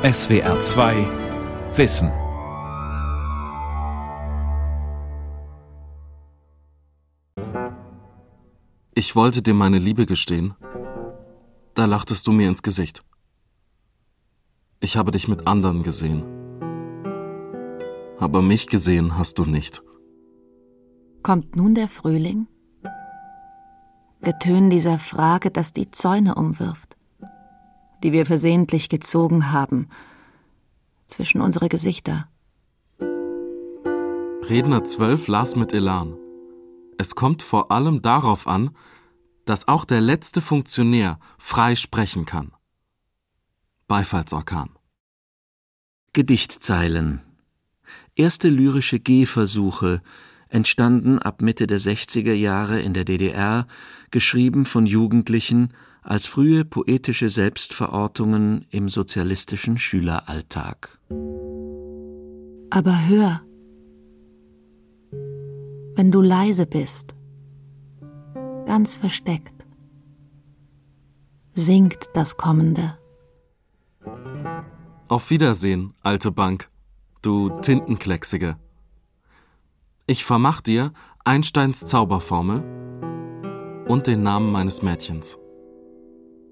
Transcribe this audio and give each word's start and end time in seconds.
SWR 0.00 0.60
2 0.60 0.94
Wissen. 1.74 2.12
Ich 8.94 9.16
wollte 9.16 9.42
dir 9.42 9.54
meine 9.54 9.78
Liebe 9.80 10.06
gestehen. 10.06 10.54
Da 11.74 11.86
lachtest 11.86 12.28
du 12.28 12.30
mir 12.30 12.48
ins 12.48 12.62
Gesicht. 12.62 13.02
Ich 14.78 14.96
habe 14.96 15.10
dich 15.10 15.26
mit 15.26 15.48
anderen 15.48 15.82
gesehen. 15.82 16.22
Aber 18.20 18.40
mich 18.40 18.68
gesehen 18.68 19.18
hast 19.18 19.40
du 19.40 19.46
nicht. 19.46 19.82
Kommt 21.24 21.56
nun 21.56 21.74
der 21.74 21.88
Frühling? 21.88 22.46
Getön 24.20 24.70
dieser 24.70 25.00
Frage, 25.00 25.50
das 25.50 25.72
die 25.72 25.90
Zäune 25.90 26.36
umwirft, 26.36 26.97
die 28.02 28.12
wir 28.12 28.26
versehentlich 28.26 28.88
gezogen 28.88 29.52
haben, 29.52 29.88
zwischen 31.06 31.40
unsere 31.40 31.68
Gesichter. 31.68 32.28
Redner 34.48 34.84
12 34.84 35.28
las 35.28 35.56
mit 35.56 35.72
Elan. 35.72 36.16
Es 36.98 37.14
kommt 37.14 37.42
vor 37.42 37.70
allem 37.70 38.02
darauf 38.02 38.46
an, 38.46 38.70
dass 39.44 39.68
auch 39.68 39.84
der 39.84 40.00
letzte 40.00 40.40
Funktionär 40.40 41.18
frei 41.38 41.76
sprechen 41.76 42.24
kann. 42.24 42.52
Beifallsorkan. 43.86 44.70
Gedichtzeilen. 46.12 47.22
Erste 48.14 48.48
lyrische 48.48 49.00
Gehversuche 49.00 50.02
entstanden 50.48 51.18
ab 51.18 51.42
Mitte 51.42 51.66
der 51.66 51.78
60er 51.78 52.32
Jahre 52.32 52.80
in 52.80 52.94
der 52.94 53.04
DDR, 53.04 53.66
geschrieben 54.10 54.64
von 54.64 54.86
Jugendlichen 54.86 55.72
als 56.02 56.26
frühe 56.26 56.64
poetische 56.64 57.28
Selbstverortungen 57.30 58.66
im 58.70 58.88
sozialistischen 58.88 59.78
Schüleralltag. 59.78 60.98
Aber 62.70 63.08
hör, 63.08 63.42
wenn 65.94 66.10
du 66.10 66.20
leise 66.20 66.66
bist, 66.66 67.14
ganz 68.66 68.96
versteckt, 68.96 69.66
singt 71.52 72.10
das 72.14 72.36
Kommende. 72.36 72.98
Auf 75.08 75.30
Wiedersehen, 75.30 75.94
alte 76.02 76.30
Bank, 76.30 76.68
du 77.22 77.48
Tintenklecksige. 77.60 78.56
Ich 80.06 80.24
vermach 80.24 80.60
dir 80.60 80.92
Einsteins 81.24 81.84
Zauberformel 81.84 82.62
und 83.88 84.06
den 84.06 84.22
Namen 84.22 84.52
meines 84.52 84.82
Mädchens. 84.82 85.38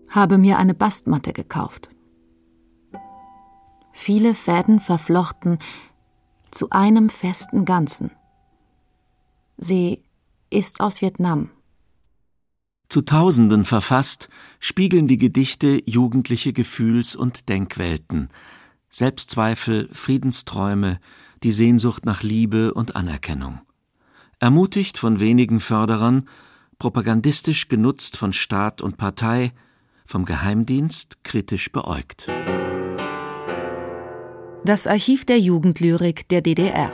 Habe 0.09 0.39
mir 0.39 0.59
eine 0.59 0.75
Bastmatte 0.75 1.33
gekauft. 1.33 1.91
Viele 3.93 4.35
Fäden 4.35 4.81
verflochten 4.81 5.59
zu 6.51 6.71
einem 6.71 7.09
festen 7.09 7.65
Ganzen. 7.65 8.11
Sie 9.57 10.01
ist 10.51 10.81
aus 10.81 11.01
Vietnam. 11.01 11.51
Zu 12.89 13.03
Tausenden 13.03 13.65
verfasst, 13.65 14.29
spiegeln 14.61 15.09
die 15.09 15.19
Gedichte 15.19 15.83
jugendliche 15.87 16.53
Gefühls- 16.53 17.17
und 17.17 17.49
Denkwelten, 17.49 18.29
Selbstzweifel, 18.89 19.89
Friedensträume, 19.93 21.01
die 21.43 21.53
Sehnsucht 21.53 22.07
nach 22.07 22.23
Liebe 22.23 22.75
und 22.75 22.97
Anerkennung. 22.97 23.61
Ermutigt 24.39 24.99
von 24.99 25.21
wenigen 25.21 25.61
Förderern, 25.61 26.29
propagandistisch 26.79 27.69
genutzt 27.69 28.17
von 28.17 28.33
Staat 28.33 28.83
und 28.83 28.97
Partei, 28.99 29.53
vom 30.07 30.25
Geheimdienst 30.25 31.25
kritisch 31.25 31.71
beäugt. 31.71 32.29
Das 34.65 34.87
Archiv 34.87 35.25
der 35.25 35.39
Jugendlyrik 35.39 36.29
der 36.29 36.41
DDR. 36.41 36.91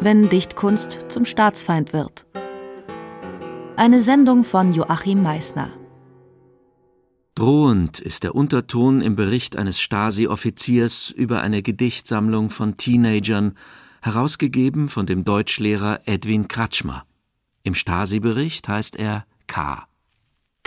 Wenn 0.00 0.28
Dichtkunst 0.28 1.06
zum 1.08 1.24
Staatsfeind 1.24 1.92
wird. 1.92 2.26
Eine 3.76 4.00
Sendung 4.00 4.44
von 4.44 4.72
Joachim 4.72 5.22
Meissner. 5.22 5.70
Drohend 7.34 7.98
ist 7.98 8.24
der 8.24 8.34
Unterton 8.34 9.00
im 9.00 9.16
Bericht 9.16 9.56
eines 9.56 9.80
Stasi-Offiziers 9.80 11.10
über 11.10 11.40
eine 11.40 11.62
Gedichtsammlung 11.62 12.50
von 12.50 12.76
Teenagern, 12.76 13.56
herausgegeben 14.02 14.88
von 14.88 15.06
dem 15.06 15.24
Deutschlehrer 15.24 16.00
Edwin 16.04 16.46
Kratschmer. 16.46 17.04
Im 17.64 17.74
Stasi-Bericht 17.74 18.68
heißt 18.68 18.94
er 18.96 19.24
K. 19.48 19.87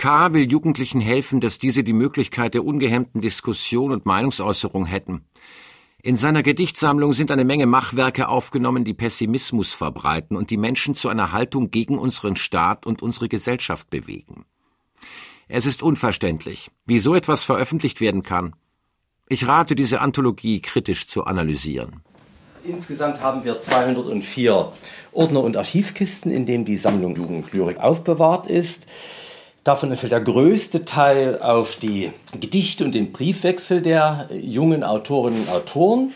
K. 0.02 0.32
will 0.32 0.50
Jugendlichen 0.50 1.00
helfen, 1.00 1.38
dass 1.38 1.60
diese 1.60 1.84
die 1.84 1.92
Möglichkeit 1.92 2.54
der 2.54 2.64
ungehemmten 2.64 3.20
Diskussion 3.20 3.92
und 3.92 4.04
Meinungsäußerung 4.04 4.84
hätten. 4.84 5.26
In 6.02 6.16
seiner 6.16 6.42
Gedichtsammlung 6.42 7.12
sind 7.12 7.30
eine 7.30 7.44
Menge 7.44 7.66
Machwerke 7.66 8.26
aufgenommen, 8.26 8.82
die 8.82 8.94
Pessimismus 8.94 9.74
verbreiten 9.74 10.36
und 10.36 10.50
die 10.50 10.56
Menschen 10.56 10.96
zu 10.96 11.08
einer 11.08 11.30
Haltung 11.30 11.70
gegen 11.70 11.98
unseren 11.98 12.34
Staat 12.34 12.84
und 12.84 13.00
unsere 13.00 13.28
Gesellschaft 13.28 13.90
bewegen. 13.90 14.44
Es 15.46 15.66
ist 15.66 15.84
unverständlich, 15.84 16.72
wie 16.84 16.98
so 16.98 17.14
etwas 17.14 17.44
veröffentlicht 17.44 18.00
werden 18.00 18.24
kann. 18.24 18.56
Ich 19.28 19.46
rate, 19.46 19.76
diese 19.76 20.00
Anthologie 20.00 20.60
kritisch 20.60 21.06
zu 21.06 21.26
analysieren. 21.26 22.00
Insgesamt 22.64 23.20
haben 23.20 23.44
wir 23.44 23.60
204 23.60 24.72
Ordner 25.12 25.44
und 25.44 25.56
Archivkisten, 25.56 26.32
in 26.32 26.44
denen 26.44 26.64
die 26.64 26.76
Sammlung 26.76 27.14
Jugendlyrik 27.14 27.78
aufbewahrt 27.78 28.48
ist. 28.48 28.88
Davon 29.64 29.90
entfällt 29.90 30.10
der 30.10 30.20
größte 30.20 30.84
Teil 30.84 31.40
auf 31.40 31.76
die 31.76 32.10
Gedichte 32.40 32.84
und 32.84 32.94
den 32.94 33.12
Briefwechsel 33.12 33.80
der 33.80 34.28
jungen 34.32 34.82
Autorinnen 34.82 35.42
und 35.42 35.48
Autoren 35.50 36.12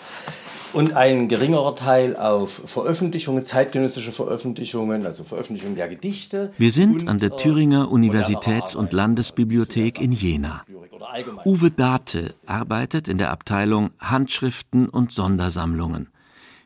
und 0.73 0.95
ein 0.95 1.29
geringerer 1.29 1.77
Teil 1.77 2.17
auf 2.17 2.63
Veröffentlichungen, 2.67 3.45
zeitgenössische 3.45 4.11
Veröffentlichungen, 4.11 5.07
also 5.07 5.23
Veröffentlichungen 5.23 5.77
der 5.77 5.89
Gedichte. 5.89 6.53
Wir 6.59 6.73
sind 6.73 7.09
an 7.09 7.19
der 7.19 7.33
äh, 7.33 7.37
Thüringer 7.37 7.91
Universitäts- 7.93 8.75
und 8.75 8.93
Landesbibliothek 8.93 10.01
in 10.01 10.11
Jena. 10.11 10.65
Uwe 11.45 11.71
Date 11.71 12.35
arbeitet 12.47 13.07
in 13.07 13.17
der 13.17 13.31
Abteilung 13.31 13.91
Handschriften 14.01 14.89
und 14.89 15.13
Sondersammlungen. 15.13 16.09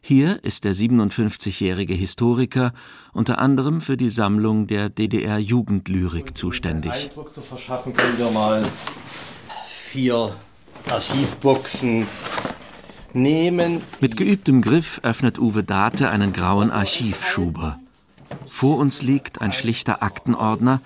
Hier 0.03 0.43
ist 0.45 0.65
der 0.65 0.75
57-jährige 0.75 1.93
Historiker 1.93 2.73
unter 3.13 3.39
anderem 3.39 3.81
für 3.81 3.97
die 3.97 4.09
Sammlung 4.09 4.67
der 4.67 4.89
DDR-Jugendlyrik 4.89 6.37
zuständig. 6.37 6.93
Eindruck 6.93 7.33
zu 7.33 7.43
verschaffen 7.43 7.93
können 7.93 8.19
wir 8.19 8.31
mal 8.31 8.63
vier 9.69 10.35
Archivboxen 10.91 12.07
nehmen. 13.13 13.83
Mit 14.01 14.17
geübtem 14.17 14.63
Griff 14.63 15.01
öffnet 15.03 15.39
Uwe 15.39 15.63
Date 15.63 16.03
einen 16.03 16.33
grauen 16.33 16.71
Archivschuber. 16.71 17.79
Vor 18.47 18.79
uns 18.79 19.03
liegt 19.03 19.43
ein 19.43 19.53
schlichter 19.53 20.03
Aktenordner, 20.03 20.81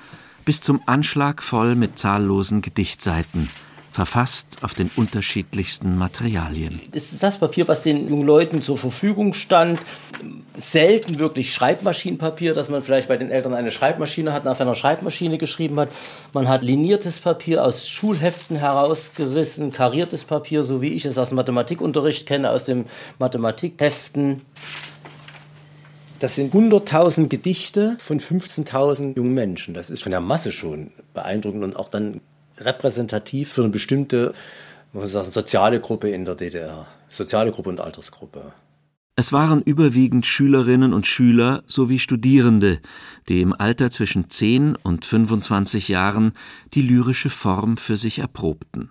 bis 0.44 0.60
zum 0.60 0.81
Anschlag 0.86 1.42
voll 1.42 1.76
mit 1.76 1.98
zahllosen 1.98 2.62
Gedichtseiten– 2.62 3.48
verfasst 3.94 4.59
auf 4.62 4.75
den 4.75 4.91
unterschiedlichsten 4.97 5.97
Materialien. 5.97 6.81
Das 6.91 7.12
ist 7.12 7.22
das 7.22 7.38
Papier, 7.38 7.69
was 7.69 7.84
den 7.84 8.09
jungen 8.09 8.27
Leuten 8.27 8.60
zur 8.60 8.77
Verfügung 8.77 9.34
stand. 9.34 9.78
Selten 10.56 11.21
wirklich 11.21 11.55
Schreibmaschinenpapier, 11.55 12.55
dass 12.55 12.69
man 12.69 12.82
vielleicht 12.82 13.06
bei 13.06 13.16
den 13.16 13.31
Eltern 13.31 13.55
eine 13.55 13.71
Schreibmaschine 13.71 14.32
hat, 14.32 14.49
auf 14.49 14.60
einer 14.60 14.75
Schreibmaschine 14.75 15.38
geschrieben 15.38 15.78
hat. 15.78 15.91
Man 16.32 16.49
hat 16.49 16.65
liniertes 16.65 17.21
Papier 17.21 17.65
aus 17.65 17.88
Schulheften 17.88 18.56
herausgerissen, 18.56 19.72
kariertes 19.72 20.25
Papier, 20.25 20.65
so 20.65 20.82
wie 20.82 20.94
ich 20.94 21.05
es 21.05 21.16
aus 21.16 21.28
dem 21.28 21.37
Mathematikunterricht 21.37 22.26
kenne, 22.26 22.50
aus 22.50 22.65
den 22.65 22.87
Mathematikheften. 23.21 24.43
Das 26.19 26.34
sind 26.34 26.53
100.000 26.53 27.28
Gedichte 27.28 27.94
von 28.00 28.19
15.000 28.19 29.15
jungen 29.15 29.34
Menschen. 29.34 29.72
Das 29.72 29.88
ist 29.88 30.03
von 30.03 30.11
der 30.11 30.21
Masse 30.21 30.50
schon 30.50 30.91
beeindruckend 31.12 31.62
und 31.62 31.76
auch 31.76 31.88
dann 31.88 32.21
repräsentativ 32.59 33.53
für 33.53 33.62
eine 33.62 33.70
bestimmte 33.70 34.34
man 34.94 35.09
sagen, 35.09 35.31
soziale 35.31 35.81
Gruppe 35.81 36.08
in 36.11 36.25
der 36.25 36.34
DDR. 36.34 36.87
Soziale 37.08 37.52
Gruppe 37.52 37.70
und 37.70 37.81
Altersgruppe. 37.81 38.52
Es 39.17 39.32
waren 39.32 39.62
überwiegend 39.62 40.26
Schülerinnen 40.26 40.93
und 40.93 41.06
Schüler 41.06 41.62
sowie 41.67 42.00
Studierende, 42.00 42.81
die 43.28 43.40
im 43.40 43.52
Alter 43.52 43.90
zwischen 43.90 44.28
10 44.28 44.75
und 44.75 45.05
25 45.05 45.88
Jahren 45.88 46.32
die 46.75 46.82
lyrische 46.82 47.31
Form 47.31 47.76
für 47.76 47.96
sich 47.96 48.19
erprobten. 48.19 48.90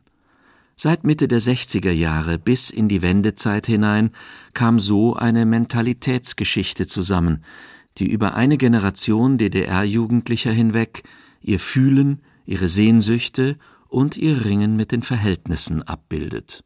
Seit 0.76 1.04
Mitte 1.04 1.28
der 1.28 1.42
60er 1.42 1.92
Jahre 1.92 2.38
bis 2.38 2.70
in 2.70 2.88
die 2.88 3.02
Wendezeit 3.02 3.68
hinein 3.68 4.12
kam 4.54 4.80
so 4.80 5.16
eine 5.16 5.46
Mentalitätsgeschichte 5.46 6.88
zusammen, 6.88 7.44
die 7.98 8.10
über 8.10 8.34
eine 8.34 8.58
Generation 8.58 9.38
DDR-Jugendlicher 9.38 10.52
hinweg 10.52 11.04
ihr 11.42 11.60
Fühlen, 11.60 12.22
ihre 12.46 12.68
Sehnsüchte 12.68 13.58
und 13.88 14.18
ihr 14.18 14.46
Ringen 14.46 14.76
mit 14.76 14.92
den 14.92 15.02
Verhältnissen 15.02 15.84
abbildet. 15.84 16.64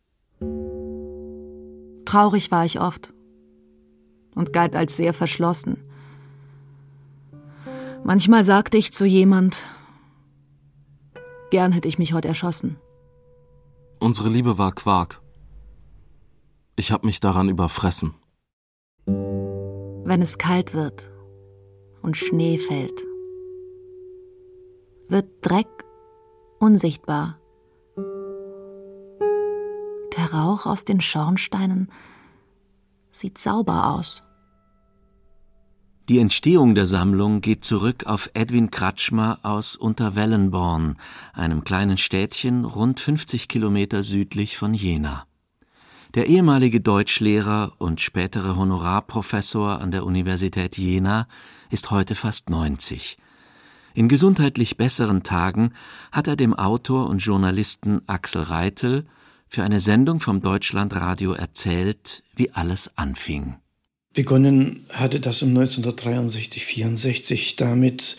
Traurig 2.06 2.52
war 2.52 2.64
ich 2.64 2.80
oft 2.80 3.14
und 4.34 4.54
galt 4.54 4.76
als 4.76 4.96
sehr 4.96 5.14
verschlossen. 5.14 5.84
Manchmal 8.04 8.44
sagte 8.44 8.78
ich 8.78 8.94
zu 8.94 9.06
jemand, 9.06 9.66
gern 11.50 11.74
hätte 11.74 11.88
ich 11.88 12.00
mich 12.00 12.14
heute 12.14 12.30
erschossen. 12.30 12.78
Unsere 14.00 14.30
Liebe 14.30 14.58
war 14.58 14.72
Quark. 14.72 15.22
Ich 16.76 16.92
hab 16.92 17.04
mich 17.04 17.20
daran 17.20 17.50
überfressen. 17.50 18.14
Wenn 19.06 20.22
es 20.22 20.38
kalt 20.38 20.74
wird 20.74 21.10
und 22.02 22.16
Schnee 22.16 22.58
fällt, 22.58 23.06
wird 25.10 25.28
Dreck 25.42 25.68
unsichtbar. 26.60 27.40
Der 30.18 30.34
Rauch 30.34 30.66
aus 30.66 30.86
den 30.86 31.02
Schornsteinen 31.02 31.92
sieht 33.12 33.38
sauber 33.38 33.88
aus. 33.88 34.24
Die 36.10 36.20
Entstehung 36.20 36.74
der 36.74 36.86
Sammlung 36.86 37.42
geht 37.42 37.66
zurück 37.66 38.06
auf 38.06 38.30
Edwin 38.34 38.72
Kratschmer 38.72 39.40
aus 39.44 39.76
Unterwellenborn, 39.76 40.96
einem 41.34 41.66
kleinen 41.66 41.98
Städtchen 41.98 42.64
rund 42.64 43.02
50 43.02 43.50
Kilometer 43.50 44.04
südlich 44.04 44.58
von 44.58 44.74
Jena. 44.74 45.26
Der 46.16 46.28
ehemalige 46.28 46.80
Deutschlehrer 46.80 47.74
und 47.78 48.00
spätere 48.00 48.56
Honorarprofessor 48.56 49.82
an 49.82 49.92
der 49.92 50.06
Universität 50.06 50.78
Jena 50.78 51.28
ist 51.70 51.92
heute 51.92 52.16
fast 52.16 52.50
90. 52.50 53.18
In 53.98 54.10
gesundheitlich 54.10 54.78
besseren 54.78 55.24
Tagen 55.24 55.74
hat 56.12 56.28
er 56.28 56.36
dem 56.36 56.54
Autor 56.54 57.10
und 57.10 57.18
Journalisten 57.18 58.02
Axel 58.06 58.44
Reitel 58.44 59.08
für 59.48 59.64
eine 59.64 59.80
Sendung 59.80 60.20
vom 60.20 60.40
Deutschlandradio 60.40 61.34
erzählt, 61.34 62.22
wie 62.36 62.52
alles 62.52 62.92
anfing. 62.96 63.56
Begonnen 64.14 64.86
hatte 64.92 65.20
das 65.20 65.42
um 65.42 65.50
1963, 65.50 66.64
64 66.64 67.56
damit, 67.56 68.18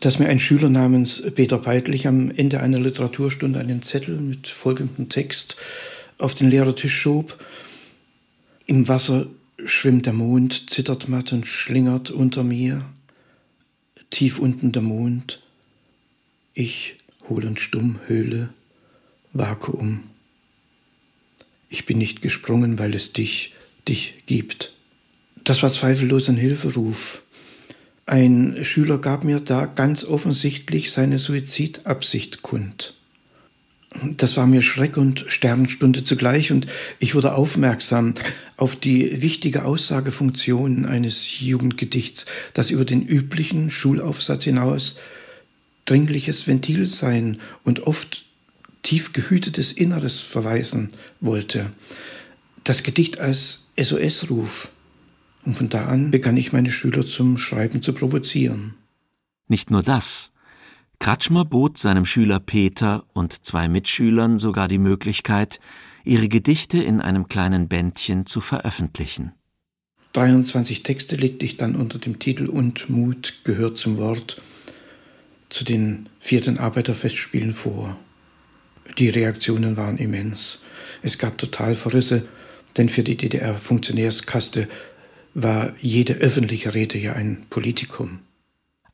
dass 0.00 0.18
mir 0.18 0.28
ein 0.28 0.40
Schüler 0.40 0.68
namens 0.68 1.22
Peter 1.34 1.56
Beitlich 1.56 2.06
am 2.06 2.30
Ende 2.30 2.60
einer 2.60 2.78
Literaturstunde 2.78 3.60
einen 3.60 3.80
Zettel 3.80 4.20
mit 4.20 4.46
folgendem 4.46 5.08
Text 5.08 5.56
auf 6.18 6.34
den 6.34 6.50
Lehrertisch 6.50 6.94
schob. 6.94 7.42
Im 8.66 8.88
Wasser 8.88 9.26
schwimmt 9.64 10.04
der 10.04 10.12
Mond, 10.12 10.68
zittert 10.68 11.08
matt 11.08 11.32
und 11.32 11.46
schlingert 11.46 12.10
unter 12.10 12.44
mir. 12.44 12.84
Tief 14.10 14.38
unten 14.38 14.72
der 14.72 14.82
Mond. 14.82 15.42
Ich, 16.54 16.96
hohl 17.28 17.44
und 17.44 17.60
stumm, 17.60 18.00
Höhle, 18.06 18.50
Vakuum. 19.32 20.04
Ich 21.68 21.86
bin 21.86 21.98
nicht 21.98 22.22
gesprungen, 22.22 22.78
weil 22.78 22.94
es 22.94 23.12
dich, 23.12 23.54
dich 23.86 24.24
gibt. 24.26 24.72
Das 25.44 25.62
war 25.62 25.72
zweifellos 25.72 26.28
ein 26.28 26.36
Hilferuf. 26.36 27.22
Ein 28.06 28.64
Schüler 28.64 28.98
gab 28.98 29.22
mir 29.24 29.40
da 29.40 29.66
ganz 29.66 30.04
offensichtlich 30.04 30.90
seine 30.90 31.18
Suizidabsicht 31.18 32.42
kund. 32.42 32.97
Das 34.16 34.36
war 34.36 34.46
mir 34.46 34.60
Schreck 34.60 34.96
und 34.96 35.24
Sternstunde 35.28 36.04
zugleich 36.04 36.52
und 36.52 36.66
ich 36.98 37.14
wurde 37.14 37.34
aufmerksam 37.34 38.14
auf 38.56 38.76
die 38.76 39.22
wichtige 39.22 39.64
Aussagefunktion 39.64 40.84
eines 40.84 41.40
Jugendgedichts, 41.40 42.26
das 42.52 42.70
über 42.70 42.84
den 42.84 43.06
üblichen 43.06 43.70
Schulaufsatz 43.70 44.44
hinaus 44.44 44.98
dringliches 45.86 46.46
Ventil 46.46 46.86
sein 46.86 47.40
und 47.64 47.86
oft 47.86 48.26
tief 48.82 49.14
gehütetes 49.14 49.72
Inneres 49.72 50.20
verweisen 50.20 50.92
wollte. 51.20 51.70
Das 52.64 52.82
Gedicht 52.82 53.18
als 53.18 53.70
SOS-Ruf 53.80 54.70
und 55.46 55.56
von 55.56 55.70
da 55.70 55.86
an 55.86 56.10
begann 56.10 56.36
ich 56.36 56.52
meine 56.52 56.70
Schüler 56.70 57.06
zum 57.06 57.38
Schreiben 57.38 57.82
zu 57.82 57.94
provozieren. 57.94 58.74
Nicht 59.46 59.70
nur 59.70 59.82
das. 59.82 60.30
Kratschmer 61.00 61.44
bot 61.44 61.78
seinem 61.78 62.04
Schüler 62.04 62.40
Peter 62.40 63.04
und 63.12 63.44
zwei 63.44 63.68
Mitschülern 63.68 64.38
sogar 64.38 64.68
die 64.68 64.78
Möglichkeit, 64.78 65.60
ihre 66.04 66.28
Gedichte 66.28 66.82
in 66.82 67.00
einem 67.00 67.28
kleinen 67.28 67.68
Bändchen 67.68 68.26
zu 68.26 68.40
veröffentlichen. 68.40 69.32
23 70.14 70.82
Texte 70.82 71.16
legte 71.16 71.44
ich 71.44 71.56
dann 71.56 71.76
unter 71.76 71.98
dem 71.98 72.18
Titel 72.18 72.46
Und 72.46 72.90
Mut 72.90 73.40
gehört 73.44 73.78
zum 73.78 73.96
Wort 73.98 74.42
zu 75.48 75.64
den 75.64 76.08
vierten 76.18 76.58
Arbeiterfestspielen 76.58 77.54
vor. 77.54 77.96
Die 78.98 79.08
Reaktionen 79.08 79.76
waren 79.76 79.98
immens. 79.98 80.64
Es 81.02 81.18
gab 81.18 81.38
Totalverrisse, 81.38 82.26
denn 82.76 82.88
für 82.88 83.02
die 83.02 83.16
DDR-Funktionärskaste 83.16 84.68
war 85.34 85.72
jede 85.80 86.14
öffentliche 86.14 86.74
Rede 86.74 86.98
ja 86.98 87.12
ein 87.12 87.46
Politikum. 87.50 88.20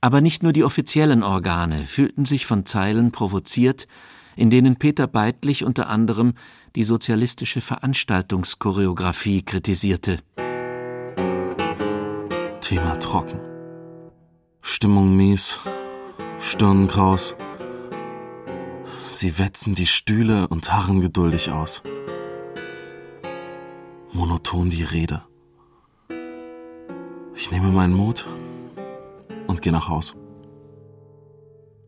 Aber 0.04 0.20
nicht 0.20 0.42
nur 0.42 0.52
die 0.52 0.64
offiziellen 0.64 1.22
Organe 1.22 1.86
fühlten 1.86 2.26
sich 2.26 2.44
von 2.44 2.66
Zeilen 2.66 3.10
provoziert, 3.10 3.86
in 4.36 4.50
denen 4.50 4.76
Peter 4.76 5.06
Beitlich 5.06 5.64
unter 5.64 5.88
anderem 5.88 6.34
die 6.76 6.84
sozialistische 6.84 7.62
Veranstaltungschoreografie 7.62 9.46
kritisierte. 9.46 10.18
Thema 12.60 12.98
trocken. 12.98 13.40
Stimmung 14.60 15.16
mies, 15.16 15.60
Stirn 16.38 16.86
kraus. 16.86 17.34
Sie 19.08 19.38
wetzen 19.38 19.74
die 19.74 19.86
Stühle 19.86 20.48
und 20.48 20.70
harren 20.70 21.00
geduldig 21.00 21.50
aus. 21.50 21.82
Monoton 24.12 24.68
die 24.68 24.84
Rede. 24.84 25.22
Ich 27.34 27.50
nehme 27.50 27.72
meinen 27.72 27.94
Mut 27.94 28.26
und 29.54 29.62
gehe 29.62 29.72
nach 29.72 29.88
Haus. 29.88 30.14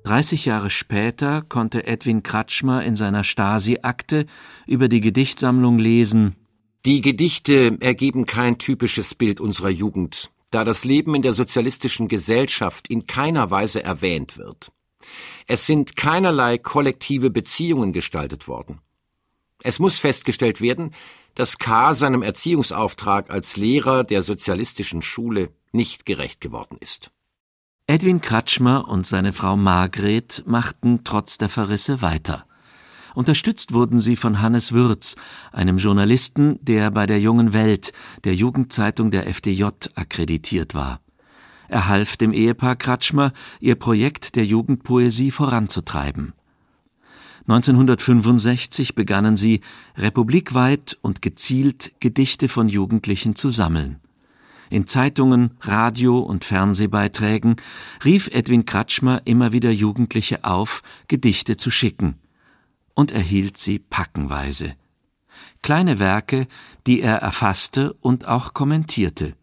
30 0.05 0.45
Jahre 0.45 0.71
später 0.71 1.43
konnte 1.43 1.87
Edwin 1.87 2.23
Kratschmer 2.23 2.85
in 2.85 2.95
seiner 2.95 3.25
Stasi-Akte 3.25 4.27
über 4.67 4.89
die 4.89 5.01
Gedichtsammlung 5.01 5.79
lesen. 5.79 6.37
Die 6.85 7.01
Gedichte 7.01 7.77
ergeben 7.81 8.25
kein 8.25 8.59
typisches 8.59 9.17
Bild 9.17 9.41
unserer 9.41 9.71
Jugend, 9.71 10.31
da 10.53 10.63
das 10.63 10.85
Leben 10.85 11.17
in 11.17 11.23
der 11.23 11.33
sozialistischen 11.33 12.07
Gesellschaft 12.07 12.87
in 12.87 13.09
keiner 13.09 13.51
Weise 13.51 13.83
erwähnt 13.83 14.39
wird. 14.39 14.71
Es 15.49 15.67
sind 15.67 15.97
keinerlei 15.97 16.59
kollektive 16.59 17.31
Beziehungen 17.31 17.93
gestaltet 17.93 18.47
worden. 18.47 18.79
Es 19.65 19.81
muss 19.81 19.99
festgestellt 19.99 20.61
werden, 20.61 20.93
dass 21.35 21.59
K. 21.59 21.95
seinem 21.95 22.23
Erziehungsauftrag 22.23 23.31
als 23.31 23.57
Lehrer 23.57 24.05
der 24.05 24.23
sozialistischen 24.23 25.03
Schule 25.03 25.51
nicht 25.73 26.07
gerecht 26.07 26.41
geworden 26.41 26.77
ist. 26.79 27.11
Edwin 27.89 28.21
Kratschmer 28.21 28.89
und 28.89 29.07
seine 29.07 29.33
Frau 29.33 29.57
Margret 29.57 30.43
machten 30.45 31.05
trotz 31.05 31.39
der 31.39 31.49
Verrisse 31.49 32.03
weiter. 32.03 32.45
Unterstützt 33.15 33.73
wurden 33.73 34.01
sie 34.01 34.17
von 34.17 34.43
Hannes 34.43 34.73
Würz, 34.73 35.15
einem 35.53 35.79
Journalisten, 35.79 36.59
der 36.63 36.91
bei 36.91 37.07
der 37.07 37.21
Jungen 37.21 37.53
Welt, 37.53 37.93
der 38.25 38.35
Jugendzeitung 38.35 39.13
der 39.13 39.33
FDJ, 39.33 39.67
akkreditiert 39.95 40.75
war. 40.75 41.01
Er 41.69 41.87
half 41.87 42.17
dem 42.17 42.33
Ehepaar 42.33 42.75
Kratschmer, 42.75 43.33
ihr 43.61 43.77
Projekt 43.77 44.35
der 44.35 44.45
Jugendpoesie 44.45 45.31
voranzutreiben. 45.31 46.33
1965 47.47 48.97
begannen 48.97 49.37
sie, 49.37 49.61
republikweit 49.97 50.99
und 51.03 51.23
gezielt 51.23 51.93
Gedichte 52.01 52.49
von 52.49 52.69
Jugendlichen 52.69 53.37
zu 53.37 53.49
sammeln. 53.49 54.01
In 54.69 54.87
Zeitungen, 54.87 55.53
Radio- 55.61 56.19
und 56.19 56.45
Fernsehbeiträgen 56.45 57.57
rief 58.05 58.29
Edwin 58.33 58.67
Kratschmer 58.67 59.23
immer 59.25 59.53
wieder 59.53 59.71
Jugendliche 59.71 60.45
auf, 60.45 60.83
Gedichte 61.09 61.57
zu 61.57 61.71
schicken 61.71 62.19
und 62.95 63.13
erhielt 63.13 63.57
sie 63.59 63.79
packenweise. 63.79 64.75
Kleine 65.63 65.99
Werke, 65.99 66.49
die 66.87 67.01
er 67.01 67.19
erfasste 67.19 67.93
und 67.95 68.27
auch 68.27 68.55
kommentierte. 68.55 69.35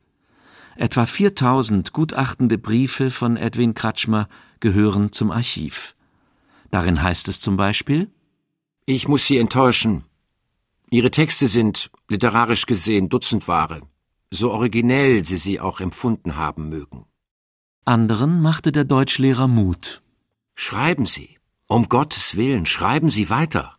Etwa 0.75 1.05
4000 1.05 1.93
gutachtende 1.93 2.57
Briefe 2.57 3.11
von 3.11 3.37
Edwin 3.37 3.75
Kratschmer 3.75 4.27
gehören 4.59 5.11
zum 5.11 5.31
Archiv. 5.31 5.95
Darin 6.71 7.01
heißt 7.03 7.27
es 7.27 7.39
zum 7.39 7.57
Beispiel 7.57 8.09
Ich 8.85 9.07
muss 9.07 9.27
Sie 9.27 9.37
enttäuschen. 9.37 10.03
Ihre 10.89 11.11
Texte 11.11 11.47
sind, 11.47 11.91
literarisch 12.09 12.65
gesehen, 12.65 13.09
Dutzendware, 13.09 13.81
so 14.33 14.51
originell 14.51 15.23
Sie 15.23 15.37
sie 15.37 15.59
auch 15.59 15.79
empfunden 15.79 16.35
haben 16.35 16.69
mögen. 16.69 17.05
Anderen 17.85 18.41
machte 18.41 18.71
der 18.71 18.83
Deutschlehrer 18.83 19.47
Mut. 19.47 20.01
Schreiben 20.55 21.05
Sie, 21.05 21.37
um 21.67 21.87
Gottes 21.87 22.35
Willen, 22.35 22.65
schreiben 22.65 23.09
Sie 23.09 23.29
weiter. 23.29 23.77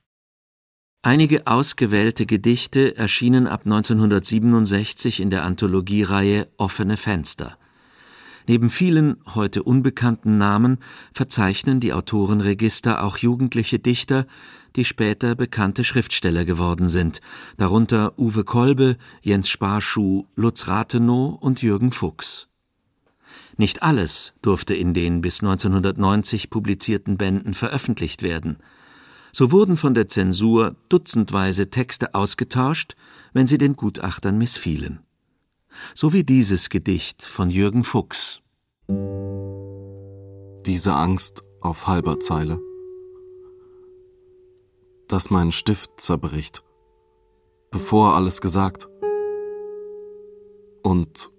Einige 1.02 1.46
ausgewählte 1.46 2.24
Gedichte 2.24 2.96
erschienen 2.96 3.46
ab 3.46 3.62
1967 3.64 5.20
in 5.20 5.30
der 5.30 5.44
Anthologiereihe 5.44 6.48
Offene 6.56 6.96
Fenster. 6.96 7.58
Neben 8.46 8.70
vielen 8.70 9.16
heute 9.34 9.62
unbekannten 9.62 10.38
Namen 10.38 10.78
verzeichnen 11.12 11.80
die 11.80 11.92
Autorenregister 11.92 13.02
auch 13.02 13.16
jugendliche 13.16 13.78
Dichter, 13.78 14.26
die 14.76 14.84
später 14.84 15.34
bekannte 15.34 15.84
Schriftsteller 15.84 16.44
geworden 16.44 16.88
sind, 16.88 17.20
darunter 17.56 18.18
Uwe 18.18 18.44
Kolbe, 18.44 18.96
Jens 19.22 19.48
Sparschuh, 19.48 20.26
Lutz 20.34 20.68
Rathenow 20.68 21.40
und 21.40 21.62
Jürgen 21.62 21.90
Fuchs. 21.90 22.48
Nicht 23.56 23.82
alles 23.82 24.34
durfte 24.42 24.74
in 24.74 24.94
den 24.94 25.20
bis 25.20 25.40
1990 25.40 26.50
publizierten 26.50 27.16
Bänden 27.16 27.54
veröffentlicht 27.54 28.22
werden. 28.22 28.58
So 29.32 29.52
wurden 29.52 29.76
von 29.76 29.94
der 29.94 30.08
Zensur 30.08 30.76
dutzendweise 30.88 31.70
Texte 31.70 32.14
ausgetauscht, 32.14 32.96
wenn 33.32 33.46
sie 33.46 33.58
den 33.58 33.76
Gutachtern 33.76 34.38
missfielen. 34.38 35.00
So 35.94 36.12
wie 36.12 36.24
dieses 36.24 36.68
Gedicht 36.68 37.24
von 37.24 37.50
Jürgen 37.50 37.84
Fuchs. 37.84 38.40
Diese 40.66 40.94
Angst 40.94 41.42
auf 41.60 41.86
halber 41.86 42.20
Zeile. 42.20 42.60
Dass 45.14 45.30
mein 45.30 45.52
Stift 45.52 46.00
zerbricht, 46.00 46.64
bevor 47.70 48.16
alles 48.16 48.40
gesagt. 48.40 48.88
Und 50.82 51.30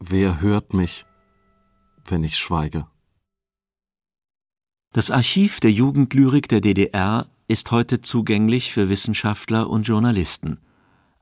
wer 0.00 0.40
hört 0.40 0.74
mich, 0.74 1.06
wenn 2.08 2.24
ich 2.24 2.36
schweige? 2.36 2.88
Das 4.92 5.12
Archiv 5.12 5.60
der 5.60 5.70
Jugendlyrik 5.70 6.48
der 6.48 6.60
DDR 6.60 7.28
ist 7.46 7.70
heute 7.70 8.00
zugänglich 8.00 8.72
für 8.72 8.88
Wissenschaftler 8.88 9.70
und 9.70 9.84
Journalisten. 9.84 10.58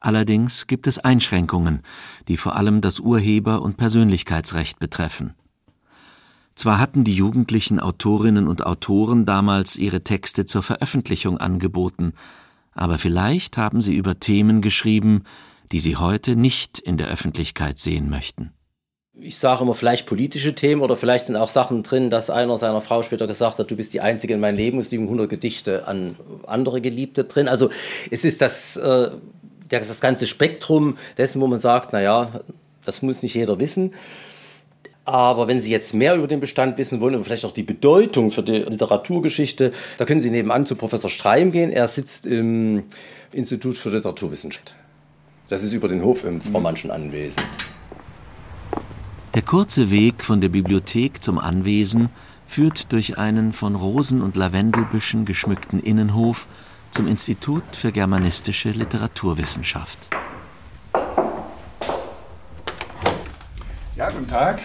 Allerdings 0.01 0.67
gibt 0.67 0.87
es 0.87 0.99
Einschränkungen, 0.99 1.83
die 2.29 2.39
vor 2.39 2.57
allem 2.57 2.81
das 2.81 3.01
Urheber- 3.01 3.61
und 3.61 3.77
Persönlichkeitsrecht 3.77 4.79
betreffen. 4.79 5.35
Zwar 6.59 6.81
hatten 6.81 7.05
die 7.05 7.15
jugendlichen 7.15 7.79
Autorinnen 7.79 8.49
und 8.49 8.67
Autoren 8.67 9.25
damals 9.25 9.77
ihre 9.77 10.03
Texte 10.03 10.45
zur 10.45 10.65
Veröffentlichung 10.65 11.39
angeboten, 11.39 12.15
aber 12.73 12.99
vielleicht 12.99 13.57
haben 13.57 13.81
sie 13.81 13.95
über 13.95 14.19
Themen 14.19 14.61
geschrieben, 14.61 15.23
die 15.71 15.79
sie 15.79 15.95
heute 15.97 16.35
nicht 16.35 16.81
in 16.81 16.97
der 16.97 17.07
Öffentlichkeit 17.07 17.79
sehen 17.79 18.11
möchten 18.11 18.53
ich 19.21 19.37
sage 19.39 19.63
immer, 19.63 19.75
vielleicht 19.75 20.07
politische 20.07 20.55
Themen 20.55 20.81
oder 20.81 20.97
vielleicht 20.97 21.27
sind 21.27 21.37
auch 21.37 21.49
Sachen 21.49 21.83
drin, 21.83 22.09
dass 22.09 22.31
einer 22.31 22.57
seiner 22.57 22.81
Frau 22.81 23.03
später 23.03 23.27
gesagt 23.27 23.59
hat, 23.59 23.69
du 23.69 23.75
bist 23.75 23.93
die 23.93 24.01
Einzige 24.01 24.35
in 24.35 24.41
meinem 24.41 24.57
Leben, 24.57 24.79
es 24.79 24.93
liegen 24.93 25.05
100 25.05 25.29
Gedichte 25.29 25.89
an 25.89 26.15
andere 26.47 26.81
Geliebte 26.81 27.25
drin. 27.25 27.49
Also 27.49 27.71
es 28.13 28.25
ist 28.25 28.41
das, 28.41 28.77
äh, 28.77 29.11
das 29.69 30.01
ganze 30.01 30.29
Spektrum 30.29 30.99
dessen, 31.17 31.41
wo 31.41 31.49
man 31.49 31.59
sagt, 31.59 31.93
naja, 31.93 32.43
das 32.85 33.03
muss 33.03 33.23
nicht 33.23 33.35
jeder 33.35 33.59
wissen. 33.59 33.93
Aber 35.09 35.49
wenn 35.49 35.59
Sie 35.59 35.71
jetzt 35.71 35.95
mehr 35.95 36.17
über 36.17 36.27
den 36.27 36.39
Bestand 36.39 36.77
wissen 36.77 37.01
wollen 37.01 37.15
und 37.15 37.25
vielleicht 37.25 37.47
auch 37.47 37.53
die 37.53 37.63
Bedeutung 37.63 38.31
für 38.31 38.43
die 38.43 38.59
Literaturgeschichte, 38.59 39.73
da 39.97 40.05
können 40.05 40.21
Sie 40.21 40.29
nebenan 40.29 40.67
zu 40.67 40.77
Professor 40.77 41.09
Streim 41.09 41.51
gehen. 41.51 41.73
Er 41.73 41.89
sitzt 41.89 42.27
im 42.27 42.83
Institut 43.33 43.79
für 43.79 43.89
Literaturwissenschaft. 43.89 44.75
Das 45.49 45.63
ist 45.63 45.73
über 45.73 45.89
den 45.89 46.05
Hof 46.05 46.25
im 46.25 46.43
Frommannschen 46.43 46.91
Anwesen. 46.91 47.43
Der 49.33 49.41
kurze 49.41 49.91
Weg 49.91 50.23
von 50.23 50.43
der 50.43 50.51
Bibliothek 50.51 51.23
zum 51.23 51.39
Anwesen 51.39 52.11
führt 52.47 52.93
durch 52.93 53.17
einen 53.17 53.55
von 53.55 53.77
Rosen- 53.77 54.21
und 54.21 54.37
Lavendelbüschen 54.37 55.25
geschmückten 55.25 55.81
Innenhof 55.81 56.47
zum 56.91 57.09
Institut 57.09 57.65
für 57.73 57.93
germanistische 57.93 58.73
Literaturwissenschaft. 58.73 60.11
Ja, 63.97 64.11
guten 64.11 64.29
Tag. 64.29 64.61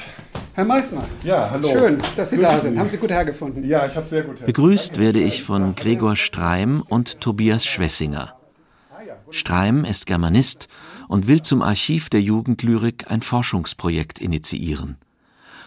Herr 0.56 0.66
Meissner. 0.66 1.04
Ja, 1.24 1.50
hallo. 1.50 1.68
Schön, 1.70 1.98
dass 2.16 2.30
Sie 2.30 2.36
Grüßen 2.36 2.52
da 2.52 2.60
sind. 2.62 2.74
Sie. 2.74 2.80
Haben 2.80 2.90
Sie 2.92 2.98
gut 2.98 3.10
hergefunden? 3.10 3.64
Ja, 3.64 3.88
ich 3.88 3.96
habe 3.96 4.06
sehr 4.06 4.22
gut 4.22 4.40
hergefunden. 4.40 4.46
Begrüßt 4.46 5.00
werde 5.00 5.20
ich 5.20 5.42
von 5.42 5.74
Gregor 5.74 6.16
Streim 6.16 6.84
und 6.88 7.22
Tobias 7.22 7.66
Schwessinger. 7.66 8.36
Streim 9.32 9.84
ist 9.84 10.06
Germanist 10.06 10.68
und 11.08 11.26
will 11.26 11.42
zum 11.42 11.64
Archiv 11.64 12.10
der 12.10 12.22
Jugendlyrik 12.22 13.10
ein 13.10 13.24
Forschungsprojekt 13.24 14.22
initiieren. 14.22 14.98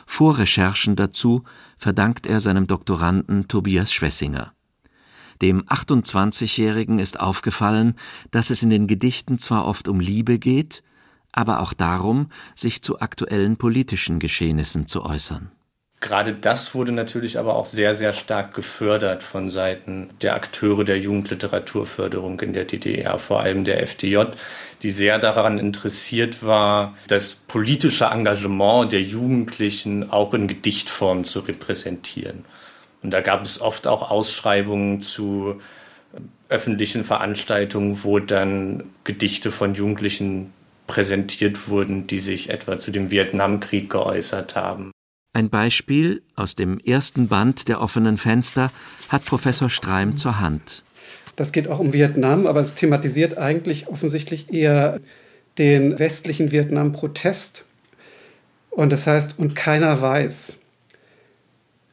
Vorrecherchen 0.06 0.94
dazu 0.94 1.42
verdankt 1.78 2.28
er 2.28 2.38
seinem 2.38 2.68
Doktoranden 2.68 3.48
Tobias 3.48 3.92
Schwessinger. 3.92 4.52
Dem 5.42 5.64
28-Jährigen 5.64 7.00
ist 7.00 7.18
aufgefallen, 7.18 7.96
dass 8.30 8.50
es 8.50 8.62
in 8.62 8.70
den 8.70 8.86
Gedichten 8.86 9.40
zwar 9.40 9.66
oft 9.66 9.88
um 9.88 9.98
Liebe 9.98 10.38
geht, 10.38 10.84
aber 11.36 11.60
auch 11.60 11.72
darum, 11.72 12.30
sich 12.54 12.82
zu 12.82 13.00
aktuellen 13.00 13.56
politischen 13.56 14.18
Geschehnissen 14.18 14.86
zu 14.86 15.04
äußern. 15.04 15.52
Gerade 16.00 16.34
das 16.34 16.74
wurde 16.74 16.92
natürlich 16.92 17.38
aber 17.38 17.56
auch 17.56 17.66
sehr, 17.66 17.94
sehr 17.94 18.12
stark 18.12 18.54
gefördert 18.54 19.22
von 19.22 19.50
Seiten 19.50 20.10
der 20.20 20.34
Akteure 20.34 20.84
der 20.84 20.98
Jugendliteraturförderung 20.98 22.38
in 22.40 22.52
der 22.52 22.64
DDR, 22.64 23.18
vor 23.18 23.40
allem 23.40 23.64
der 23.64 23.82
FDJ, 23.82 24.24
die 24.82 24.90
sehr 24.90 25.18
daran 25.18 25.58
interessiert 25.58 26.44
war, 26.44 26.94
das 27.08 27.32
politische 27.34 28.04
Engagement 28.04 28.92
der 28.92 29.02
Jugendlichen 29.02 30.10
auch 30.10 30.34
in 30.34 30.48
Gedichtform 30.48 31.24
zu 31.24 31.40
repräsentieren. 31.40 32.44
Und 33.02 33.10
da 33.10 33.22
gab 33.22 33.42
es 33.42 33.60
oft 33.60 33.86
auch 33.86 34.10
Ausschreibungen 34.10 35.00
zu 35.00 35.60
öffentlichen 36.48 37.04
Veranstaltungen, 37.04 38.04
wo 38.04 38.18
dann 38.18 38.84
Gedichte 39.04 39.50
von 39.50 39.74
Jugendlichen 39.74 40.52
präsentiert 40.86 41.68
wurden, 41.68 42.06
die 42.06 42.20
sich 42.20 42.50
etwa 42.50 42.78
zu 42.78 42.90
dem 42.90 43.10
Vietnamkrieg 43.10 43.90
geäußert 43.90 44.56
haben. 44.56 44.92
Ein 45.32 45.50
Beispiel 45.50 46.22
aus 46.34 46.54
dem 46.54 46.78
ersten 46.78 47.28
Band 47.28 47.68
der 47.68 47.82
offenen 47.82 48.16
Fenster 48.16 48.70
hat 49.08 49.26
Professor 49.26 49.68
Streim 49.68 50.16
zur 50.16 50.40
Hand. 50.40 50.84
Das 51.36 51.52
geht 51.52 51.68
auch 51.68 51.78
um 51.78 51.92
Vietnam, 51.92 52.46
aber 52.46 52.60
es 52.60 52.74
thematisiert 52.74 53.36
eigentlich 53.36 53.88
offensichtlich 53.88 54.50
eher 54.52 55.00
den 55.58 55.98
westlichen 55.98 56.52
Vietnam-Protest. 56.52 57.66
Und 58.70 58.90
das 58.90 59.06
heißt, 59.06 59.38
und 59.38 59.54
keiner 59.54 60.00
weiß. 60.00 60.56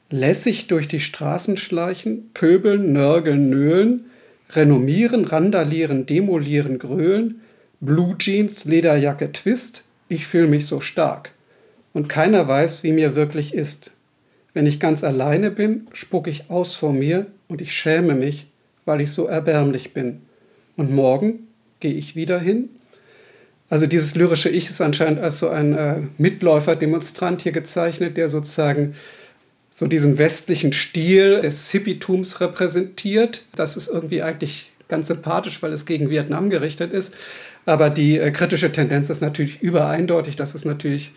Lässig 0.09 0.67
durch 0.67 0.87
die 0.87 0.99
Straßen 0.99 1.57
schleichen, 1.57 2.29
pöbeln, 2.33 2.93
nörgeln, 2.93 3.49
nöhlen, 3.49 4.05
renommieren, 4.51 5.25
randalieren, 5.25 6.05
demolieren, 6.05 6.79
grölen, 6.79 7.41
Blue 7.83 8.17
Jeans, 8.17 8.63
Lederjacke, 8.63 9.33
Twist, 9.33 9.83
ich 10.07 10.25
fühle 10.25 10.47
mich 10.47 10.67
so 10.67 10.79
stark 10.79 11.31
und 11.91 12.07
keiner 12.07 12.47
weiß, 12.47 12.81
wie 12.83 12.93
mir 12.93 13.13
wirklich 13.17 13.53
ist. 13.53 13.91
Wenn 14.53 14.65
ich 14.65 14.79
ganz 14.79 15.03
alleine 15.03 15.51
bin, 15.51 15.87
spuck 15.91 16.27
ich 16.27 16.49
aus 16.49 16.75
vor 16.75 16.93
mir 16.93 17.25
und 17.49 17.59
ich 17.59 17.73
schäme 17.73 18.13
mich, 18.13 18.47
weil 18.85 19.01
ich 19.01 19.11
so 19.11 19.25
erbärmlich 19.25 19.93
bin. 19.93 20.21
Und 20.77 20.91
morgen 20.91 21.47
gehe 21.81 21.93
ich 21.93 22.15
wieder 22.15 22.39
hin. 22.39 22.69
Also 23.69 23.85
dieses 23.85 24.15
lyrische 24.15 24.47
Ich 24.47 24.69
ist 24.69 24.79
anscheinend 24.79 25.19
als 25.19 25.39
so 25.39 25.49
ein 25.49 25.75
äh, 25.75 26.03
Mitläufer-Demonstrant 26.17 27.41
hier 27.41 27.51
gezeichnet, 27.51 28.15
der 28.15 28.29
sozusagen 28.29 28.95
so 29.71 29.87
diesen 29.87 30.17
westlichen 30.17 30.71
Stil 30.71 31.41
des 31.41 31.69
Hippietums 31.69 32.39
repräsentiert. 32.39 33.41
Das 33.57 33.75
ist 33.75 33.89
irgendwie 33.89 34.21
eigentlich 34.21 34.71
ganz 34.87 35.07
sympathisch, 35.07 35.61
weil 35.63 35.73
es 35.73 35.85
gegen 35.85 36.09
Vietnam 36.09 36.49
gerichtet 36.49 36.93
ist. 36.93 37.13
Aber 37.65 37.89
die 37.89 38.17
äh, 38.17 38.31
kritische 38.31 38.71
Tendenz 38.71 39.09
ist 39.09 39.21
natürlich 39.21 39.61
übereindeutig. 39.61 40.35
Das 40.35 40.55
ist 40.55 40.65
natürlich 40.65 41.11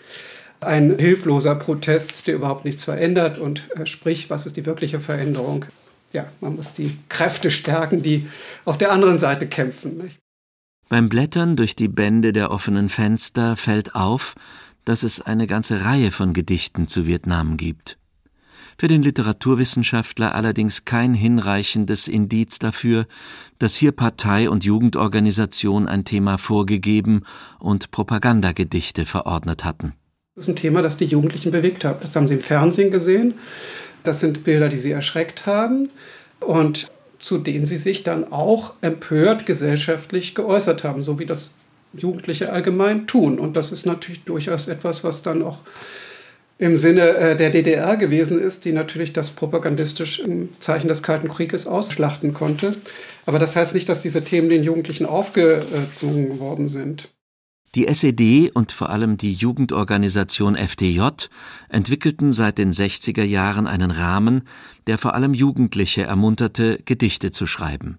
ein 0.61 0.99
hilfloser 0.99 1.55
Protest, 1.55 2.26
der 2.26 2.37
überhaupt 2.37 2.65
nichts 2.65 2.85
verändert. 2.85 3.38
Und 3.38 3.69
äh, 3.76 3.87
sprich, 3.87 4.31
was 4.31 4.47
ist 4.47 4.57
die 4.57 4.67
wirkliche 4.67 5.00
Veränderung? 5.00 5.67
Ja, 6.12 6.26
man 6.41 6.57
muss 6.57 6.73
die 6.73 6.97
Kräfte 7.09 7.50
stärken, 7.50 8.03
die 8.03 8.26
auf 8.65 8.79
der 8.79 8.93
anderen 8.93 9.19
Seite 9.19 9.47
kämpfen. 9.47 9.99
Nicht? 9.99 10.19
Beim 10.88 11.09
Blättern 11.09 11.57
durch 11.57 11.75
die 11.75 11.88
Bände 11.88 12.33
der 12.33 12.50
offenen 12.50 12.88
Fenster 12.88 13.57
fällt 13.57 13.95
auf, 13.95 14.35
dass 14.85 15.03
es 15.03 15.21
eine 15.21 15.49
ganze 15.49 15.85
Reihe 15.85 16.12
von 16.12 16.33
Gedichten 16.33 16.87
zu 16.87 17.07
Vietnam 17.07 17.57
gibt. 17.57 17.99
Für 18.78 18.88
den 18.88 19.02
Literaturwissenschaftler 19.02 20.35
allerdings 20.35 20.85
kein 20.85 21.14
hinreichendes 21.14 22.09
Indiz 22.09 22.59
dafür, 22.59 23.06
dass 23.59 23.75
hier 23.75 23.92
Partei 23.92 24.50
und 24.50 24.64
Jugendorganisation 24.64 25.88
ein 25.88 26.04
Thema 26.04 26.37
vorgegeben 26.37 27.23
und 27.59 27.90
Propagandagedichte 27.90 29.06
verordnet 29.06 29.64
hatten. 29.64 29.95
Das 30.35 30.45
ist 30.45 30.50
ein 30.50 30.56
Thema, 30.56 30.83
das 30.83 30.99
die 30.99 31.06
Jugendlichen 31.06 31.52
bewegt 31.52 31.87
hat. 31.87 32.04
Das 32.04 32.14
haben 32.14 32.28
sie 32.28 32.35
im 32.35 32.40
Fernsehen 32.40 32.90
gesehen. 32.90 33.35
Das 34.04 34.21
sind 34.21 34.45
Bilder, 34.45 34.68
die 34.68 34.76
sie 34.76 34.90
erschreckt 34.90 35.47
haben 35.47 35.88
und 36.40 36.90
zu 37.18 37.38
denen 37.38 37.64
sie 37.64 37.78
sich 37.78 38.02
dann 38.02 38.30
auch 38.30 38.75
empört 38.83 39.47
gesellschaftlich 39.47 40.35
geäußert 40.35 40.85
haben, 40.85 41.02
so 41.02 41.18
wie 41.18 41.25
das 41.25 41.54
Jugendliche 41.95 42.52
allgemein 42.52 43.06
tun. 43.06 43.38
Und 43.38 43.54
das 43.54 43.73
ist 43.73 43.87
natürlich 43.87 44.25
durchaus 44.25 44.68
etwas, 44.68 45.02
was 45.02 45.23
dann 45.23 45.42
auch 45.42 45.61
im 46.59 46.77
Sinne 46.77 47.17
äh, 47.17 47.37
der 47.37 47.51
DDR 47.51 47.97
gewesen 47.97 48.41
ist, 48.41 48.65
die 48.65 48.73
natürlich 48.73 49.13
das 49.13 49.31
propagandistisch 49.31 50.21
im 50.21 50.51
Zeichen 50.61 50.89
des 50.89 51.03
Kalten 51.03 51.29
Krieges 51.29 51.67
ausschlachten 51.67 52.33
konnte. 52.33 52.77
Aber 53.27 53.39
das 53.39 53.57
heißt 53.57 53.75
nicht, 53.75 53.89
dass 53.89 54.01
diese 54.01 54.25
Themen 54.25 54.49
den 54.49 54.65
Jugendlichen 54.65 55.07
aufgezwungen 55.07 56.39
worden 56.39 56.69
sind. 56.69 57.11
Die 57.75 57.89
SED 57.89 58.53
und 58.55 58.73
vor 58.73 58.89
allem 58.89 59.19
die 59.19 59.35
Jugendorganisation 59.35 60.57
FDJ 60.57 61.03
entwickelten 61.69 62.33
seit 62.33 62.57
den 62.57 62.73
60er 62.73 63.23
Jahren 63.23 63.67
einen 63.67 63.91
Rahmen, 63.91 64.49
der 64.87 64.97
vor 64.97 65.15
allem 65.15 65.35
Jugendliche 65.35 66.05
ermunterte, 66.05 66.79
Gedichte 66.87 67.33
zu 67.33 67.47
schreiben. 67.47 67.99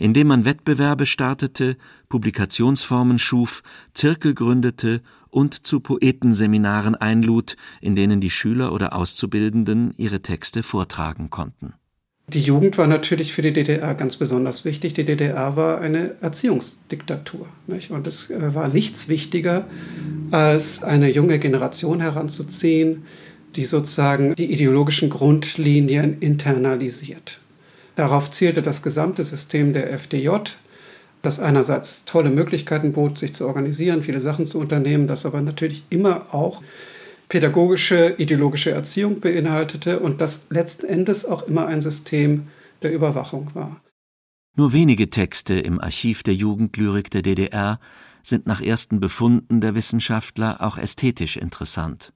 Indem 0.00 0.28
man 0.28 0.46
Wettbewerbe 0.46 1.04
startete, 1.04 1.76
Publikationsformen 2.08 3.18
schuf, 3.18 3.62
Zirkel 3.92 4.34
gründete 4.34 5.02
und 5.28 5.66
zu 5.66 5.80
Poetenseminaren 5.80 6.94
einlud, 6.94 7.56
in 7.82 7.94
denen 7.94 8.18
die 8.18 8.30
Schüler 8.30 8.72
oder 8.72 8.96
Auszubildenden 8.96 9.92
ihre 9.98 10.22
Texte 10.22 10.62
vortragen 10.62 11.28
konnten. 11.28 11.74
Die 12.28 12.40
Jugend 12.40 12.78
war 12.78 12.86
natürlich 12.86 13.34
für 13.34 13.42
die 13.42 13.52
DDR 13.52 13.94
ganz 13.94 14.16
besonders 14.16 14.64
wichtig. 14.64 14.94
Die 14.94 15.04
DDR 15.04 15.56
war 15.56 15.82
eine 15.82 16.14
Erziehungsdiktatur. 16.22 17.46
Nicht? 17.66 17.90
Und 17.90 18.06
es 18.06 18.30
äh, 18.30 18.54
war 18.54 18.68
nichts 18.68 19.08
wichtiger, 19.08 19.66
als 20.30 20.82
eine 20.82 21.12
junge 21.12 21.38
Generation 21.38 22.00
heranzuziehen, 22.00 23.02
die 23.54 23.66
sozusagen 23.66 24.34
die 24.34 24.50
ideologischen 24.50 25.10
Grundlinien 25.10 26.18
internalisiert. 26.20 27.40
Darauf 28.00 28.30
zielte 28.30 28.62
das 28.62 28.80
gesamte 28.80 29.26
System 29.26 29.74
der 29.74 29.92
FDJ, 29.92 30.30
das 31.20 31.38
einerseits 31.38 32.06
tolle 32.06 32.30
Möglichkeiten 32.30 32.94
bot, 32.94 33.18
sich 33.18 33.34
zu 33.34 33.46
organisieren, 33.46 34.02
viele 34.02 34.22
Sachen 34.22 34.46
zu 34.46 34.58
unternehmen, 34.58 35.06
das 35.06 35.26
aber 35.26 35.42
natürlich 35.42 35.84
immer 35.90 36.34
auch 36.34 36.62
pädagogische, 37.28 38.14
ideologische 38.16 38.70
Erziehung 38.70 39.20
beinhaltete 39.20 40.00
und 40.00 40.22
das 40.22 40.46
letzten 40.48 40.86
Endes 40.86 41.26
auch 41.26 41.42
immer 41.42 41.66
ein 41.66 41.82
System 41.82 42.46
der 42.80 42.90
Überwachung 42.90 43.50
war. 43.52 43.82
Nur 44.56 44.72
wenige 44.72 45.10
Texte 45.10 45.60
im 45.60 45.78
Archiv 45.78 46.22
der 46.22 46.32
Jugendlyrik 46.34 47.10
der 47.10 47.20
DDR 47.20 47.80
sind 48.22 48.46
nach 48.46 48.62
ersten 48.62 49.00
Befunden 49.00 49.60
der 49.60 49.74
Wissenschaftler 49.74 50.62
auch 50.62 50.78
ästhetisch 50.78 51.36
interessant. 51.36 52.14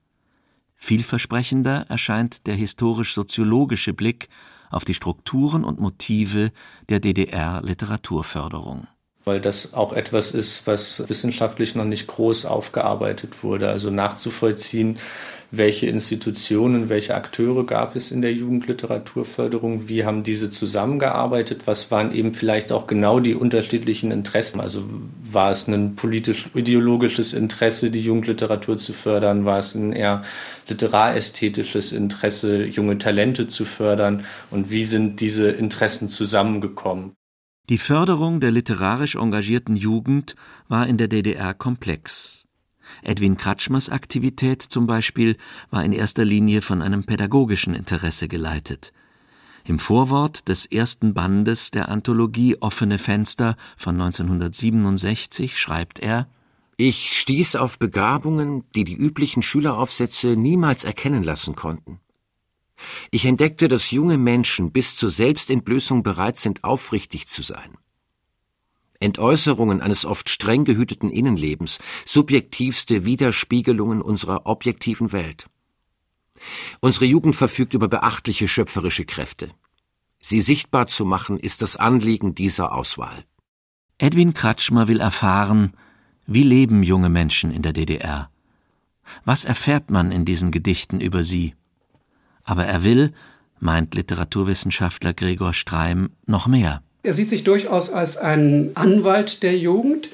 Vielversprechender 0.77 1.85
erscheint 1.91 2.47
der 2.47 2.55
historisch-soziologische 2.55 3.93
Blick 3.93 4.31
auf 4.75 4.85
die 4.85 4.95
Strukturen 4.95 5.65
und 5.65 5.81
Motive 5.81 6.53
der 6.89 7.01
DDR-Literaturförderung 7.01 8.87
weil 9.25 9.41
das 9.41 9.75
auch 9.75 9.93
etwas 9.93 10.33
ist, 10.33 10.67
was 10.67 11.09
wissenschaftlich 11.09 11.75
noch 11.75 11.85
nicht 11.85 12.07
groß 12.07 12.45
aufgearbeitet 12.45 13.43
wurde. 13.43 13.69
Also 13.69 13.91
nachzuvollziehen, 13.91 14.99
welche 15.51 15.87
Institutionen, 15.87 16.89
welche 16.89 17.15
Akteure 17.15 17.65
gab 17.65 17.97
es 17.97 18.11
in 18.11 18.23
der 18.23 18.33
Jugendliteraturförderung, 18.33 19.89
wie 19.89 20.05
haben 20.05 20.23
diese 20.23 20.51
zusammengearbeitet, 20.51 21.63
was 21.67 21.91
waren 21.91 22.13
eben 22.15 22.35
vielleicht 22.35 22.73
auch 22.73 22.87
genau 22.87 23.21
die 23.21 23.35
unterschiedlichen 23.35 24.11
Interessen. 24.11 24.61
Also 24.61 24.85
war 25.23 25.51
es 25.51 25.69
ein 25.69 25.95
politisch-ideologisches 25.97 27.33
Interesse, 27.33 27.91
die 27.91 28.03
Jugendliteratur 28.03 28.77
zu 28.77 28.93
fördern, 28.93 29.45
war 29.45 29.59
es 29.59 29.75
ein 29.75 29.93
eher 29.93 30.23
literarästhetisches 30.69 31.93
Interesse, 31.93 32.65
junge 32.65 32.99
Talente 32.99 33.47
zu 33.47 33.65
fördern 33.65 34.25
und 34.51 34.71
wie 34.71 34.85
sind 34.85 35.21
diese 35.21 35.51
Interessen 35.51 36.09
zusammengekommen. 36.09 37.17
Die 37.71 37.79
Förderung 37.79 38.41
der 38.41 38.51
literarisch 38.51 39.15
engagierten 39.15 39.75
Jugend 39.75 40.37
war 40.69 40.87
in 40.87 40.99
der 40.99 41.09
DDR 41.09 41.55
komplex. 41.55 42.47
Edwin 43.03 43.39
Kratschmers 43.39 43.89
Aktivität 43.89 44.61
zum 44.61 44.87
Beispiel 44.87 45.39
war 45.71 45.83
in 45.83 45.95
erster 45.95 46.27
Linie 46.27 46.61
von 46.61 46.83
einem 46.83 47.05
pädagogischen 47.05 47.75
Interesse 47.75 48.29
geleitet. 48.29 48.93
Im 49.65 49.79
Vorwort 49.79 50.49
des 50.49 50.67
ersten 50.67 51.15
Bandes 51.15 51.71
der 51.71 51.89
Anthologie 51.89 52.59
Offene 52.61 52.99
Fenster 52.99 53.57
von 53.79 53.99
1967 53.99 55.59
schreibt 55.59 56.01
er 56.01 56.29
Ich 56.77 57.19
stieß 57.19 57.57
auf 57.57 57.79
Begabungen, 57.79 58.65
die 58.75 58.85
die 58.85 58.95
üblichen 58.95 59.43
Schüleraufsätze 59.43 60.37
niemals 60.37 60.85
erkennen 60.85 61.23
lassen 61.23 61.55
konnten. 61.55 61.99
Ich 63.11 63.25
entdeckte, 63.27 63.69
dass 63.69 63.91
junge 63.91 64.19
Menschen 64.19 64.73
bis 64.73 64.97
zur 64.97 65.11
Selbstentblößung 65.11 66.03
bereit 66.03 66.39
sind, 66.39 66.65
aufrichtig 66.65 67.29
zu 67.29 67.43
sein. 67.43 67.77
Entäußerungen 69.01 69.81
eines 69.81 70.05
oft 70.05 70.29
streng 70.29 70.65
gehüteten 70.65 71.11
Innenlebens, 71.11 71.79
subjektivste 72.07 73.05
Widerspiegelungen 73.05 74.01
unserer 74.01 74.47
objektiven 74.47 75.13
Welt. 75.13 75.47
Unsere 76.81 77.05
Jugend 77.05 77.37
verfügt 77.37 77.75
über 77.75 77.89
beachtliche 77.89 78.49
schöpferische 78.49 79.05
Kräfte. 79.05 79.51
Sie 80.21 80.41
sichtbar 80.41 80.87
zu 80.87 81.05
machen, 81.05 81.39
ist 81.39 81.61
das 81.63 81.77
Anliegen 81.77 82.35
dieser 82.35 82.73
Auswahl. 82.73 83.25
Edwin 83.99 84.33
Kratschmer 84.35 84.89
will 84.89 85.01
erfahren, 85.01 85.75
wie 86.27 86.43
leben 86.43 86.83
junge 86.83 87.11
Menschen 87.11 87.51
in 87.51 87.63
der 87.63 87.75
DDR? 87.75 88.31
Was 89.25 89.45
erfährt 89.45 89.91
man 89.91 90.11
in 90.11 90.25
diesen 90.25 90.51
Gedichten 90.51 91.01
über 91.01 91.23
sie? 91.23 91.55
Aber 92.45 92.65
er 92.65 92.85
will, 92.85 93.13
meint 93.59 93.95
Literaturwissenschaftler 93.95 95.15
Gregor 95.15 95.55
Streim, 95.55 96.11
noch 96.27 96.47
mehr. 96.47 96.83
Er 97.03 97.15
sieht 97.15 97.31
sich 97.31 97.45
durchaus 97.45 97.91
als 97.91 98.17
ein 98.17 98.71
Anwalt 98.75 99.43
der 99.43 99.59
Jugend, 99.59 100.11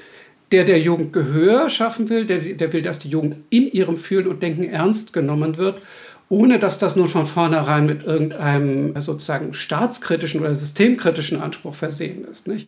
der 0.51 0.65
der 0.65 0.79
Jugend 0.79 1.13
Gehör 1.13 1.69
schaffen 1.69 2.09
will, 2.09 2.25
der, 2.25 2.39
der 2.39 2.73
will, 2.73 2.81
dass 2.81 2.99
die 2.99 3.09
Jugend 3.09 3.37
in 3.49 3.71
ihrem 3.71 3.97
Fühlen 3.97 4.27
und 4.27 4.41
Denken 4.43 4.65
ernst 4.65 5.13
genommen 5.13 5.57
wird, 5.57 5.81
ohne 6.27 6.59
dass 6.59 6.79
das 6.79 6.95
nun 6.95 7.09
von 7.09 7.25
vornherein 7.25 7.85
mit 7.85 8.03
irgendeinem 8.03 8.99
sozusagen 9.01 9.53
staatskritischen 9.53 10.41
oder 10.41 10.55
systemkritischen 10.55 11.41
Anspruch 11.41 11.75
versehen 11.75 12.25
ist. 12.25 12.47
Nicht? 12.47 12.67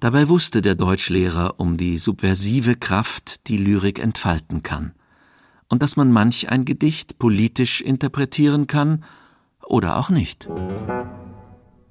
Dabei 0.00 0.28
wusste 0.28 0.62
der 0.62 0.74
Deutschlehrer 0.74 1.54
um 1.58 1.76
die 1.76 1.98
subversive 1.98 2.76
Kraft, 2.76 3.48
die 3.48 3.56
Lyrik 3.56 3.98
entfalten 3.98 4.62
kann 4.62 4.94
und 5.72 5.82
dass 5.82 5.96
man 5.96 6.12
manch 6.12 6.50
ein 6.50 6.66
Gedicht 6.66 7.18
politisch 7.18 7.80
interpretieren 7.80 8.66
kann 8.66 9.04
oder 9.64 9.96
auch 9.96 10.10
nicht. 10.10 10.50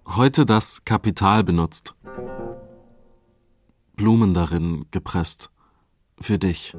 Heute 0.06 0.46
das 0.46 0.86
Kapital 0.86 1.44
benutzt. 1.44 1.96
Blumen 3.96 4.36
darin 4.36 4.86
gepresst. 4.92 5.50
Für 6.20 6.38
dich. 6.38 6.78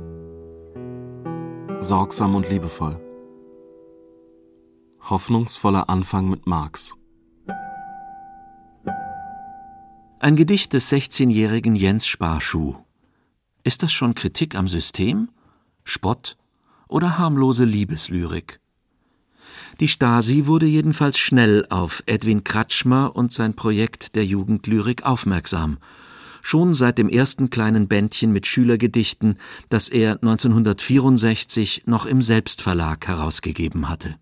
Sorgsam 1.81 2.37
und 2.37 2.49
liebevoll. 2.49 3.01
Hoffnungsvoller 5.01 5.91
Anfang 5.91 6.31
mit 6.31 6.47
Marx. 6.47 6.95
Ein 10.21 10.37
Gedicht 10.37 10.73
des 10.73 10.93
16-jährigen 10.93 11.75
Jens 11.75 12.07
Sparschuh. 12.07 12.77
Ist 13.65 13.83
das 13.83 13.91
schon 13.91 14.15
Kritik 14.15 14.55
am 14.55 14.69
System? 14.69 15.31
Spott 15.83 16.37
oder 16.93 17.19
harmlose 17.19 17.65
Liebeslyrik. 17.65 18.61
Die 19.81 19.89
Stasi 19.89 20.47
wurde 20.47 20.67
jedenfalls 20.67 21.19
schnell 21.19 21.67
auf 21.71 22.03
Edwin 22.07 22.45
Kratschmer 22.45 23.17
und 23.17 23.33
sein 23.33 23.55
Projekt 23.55 24.15
der 24.15 24.25
Jugendlyrik 24.25 25.05
aufmerksam. 25.05 25.79
Schon 26.43 26.75
seit 26.75 26.99
dem 26.99 27.09
ersten 27.09 27.51
kleinen 27.51 27.89
Bändchen 27.89 28.33
mit 28.33 28.47
Schülergedichten, 28.47 29.39
das 29.69 29.89
er 29.89 30.15
1964 30.23 31.85
noch 31.87 32.05
im 32.05 32.21
Selbstverlag 32.21 33.07
herausgegeben 33.07 33.89
hatte. 33.89 34.17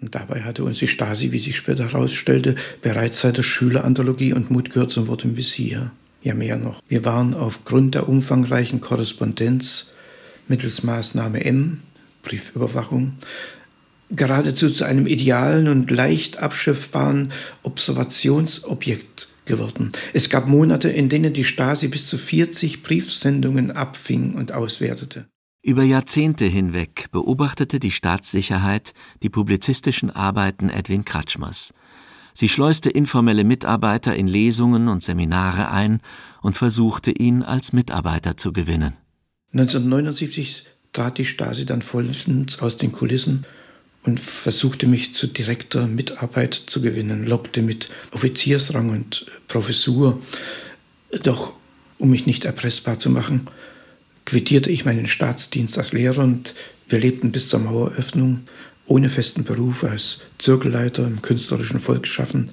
Und 0.00 0.14
dabei 0.14 0.42
hatte 0.42 0.64
uns 0.64 0.78
die 0.78 0.88
Stasi, 0.88 1.32
wie 1.32 1.38
sich 1.38 1.56
später 1.56 1.84
herausstellte, 1.84 2.54
bereits 2.82 3.20
seit 3.20 3.36
der 3.36 3.42
Schüleranthologie 3.42 4.32
und 4.32 4.50
Mut 4.50 4.70
gehört 4.70 4.92
zum 4.92 5.08
Wort 5.08 5.24
im 5.24 5.36
Visier. 5.36 5.90
Ja, 6.22 6.34
mehr 6.34 6.56
noch. 6.56 6.80
Wir 6.88 7.04
waren 7.04 7.34
aufgrund 7.34 7.94
der 7.94 8.08
umfangreichen 8.08 8.80
Korrespondenz 8.80 9.92
mittels 10.48 10.82
Maßnahme 10.82 11.44
M 11.44 11.82
Briefüberwachung 12.28 13.16
geradezu 14.10 14.70
zu 14.70 14.84
einem 14.84 15.06
idealen 15.06 15.68
und 15.68 15.90
leicht 15.90 16.38
abschiffbaren 16.38 17.32
Observationsobjekt 17.62 19.28
geworden. 19.44 19.92
Es 20.12 20.30
gab 20.30 20.46
Monate, 20.46 20.88
in 20.90 21.08
denen 21.08 21.32
die 21.32 21.44
Stasi 21.44 21.88
bis 21.88 22.06
zu 22.06 22.18
40 22.18 22.82
Briefsendungen 22.82 23.70
abfing 23.70 24.34
und 24.34 24.52
auswertete. 24.52 25.26
Über 25.62 25.82
Jahrzehnte 25.82 26.46
hinweg 26.46 27.06
beobachtete 27.10 27.80
die 27.80 27.90
Staatssicherheit 27.90 28.92
die 29.22 29.28
publizistischen 29.28 30.10
Arbeiten 30.10 30.70
Edwin 30.70 31.04
Kratschmers. 31.04 31.74
Sie 32.32 32.48
schleuste 32.48 32.88
informelle 32.88 33.42
Mitarbeiter 33.42 34.14
in 34.14 34.28
Lesungen 34.28 34.88
und 34.88 35.02
Seminare 35.02 35.70
ein 35.70 36.00
und 36.40 36.56
versuchte 36.56 37.10
ihn 37.10 37.42
als 37.42 37.72
Mitarbeiter 37.72 38.36
zu 38.36 38.52
gewinnen. 38.52 38.96
1979 39.52 40.64
trat 40.98 41.18
die 41.18 41.24
Stasi 41.24 41.64
dann 41.64 41.80
vollends 41.80 42.58
aus 42.58 42.76
den 42.76 42.90
Kulissen 42.90 43.46
und 44.02 44.18
versuchte 44.18 44.88
mich 44.88 45.14
zu 45.14 45.28
direkter 45.28 45.86
Mitarbeit 45.86 46.54
zu 46.54 46.82
gewinnen, 46.82 47.24
lockte 47.24 47.62
mit 47.62 47.88
Offiziersrang 48.10 48.90
und 48.90 49.26
Professur. 49.46 50.20
Doch 51.22 51.52
um 51.98 52.10
mich 52.10 52.26
nicht 52.26 52.44
erpressbar 52.44 52.98
zu 52.98 53.10
machen, 53.10 53.42
quittierte 54.24 54.72
ich 54.72 54.84
meinen 54.84 55.06
Staatsdienst 55.06 55.78
als 55.78 55.92
Lehrer 55.92 56.24
und 56.24 56.56
wir 56.88 56.98
lebten 56.98 57.30
bis 57.30 57.48
zur 57.48 57.60
Maueröffnung 57.60 58.40
ohne 58.86 59.08
festen 59.08 59.44
Beruf 59.44 59.84
als 59.84 60.18
Zirkelleiter 60.38 61.06
im 61.06 61.22
künstlerischen 61.22 61.78
Volksschaffen 61.78 62.50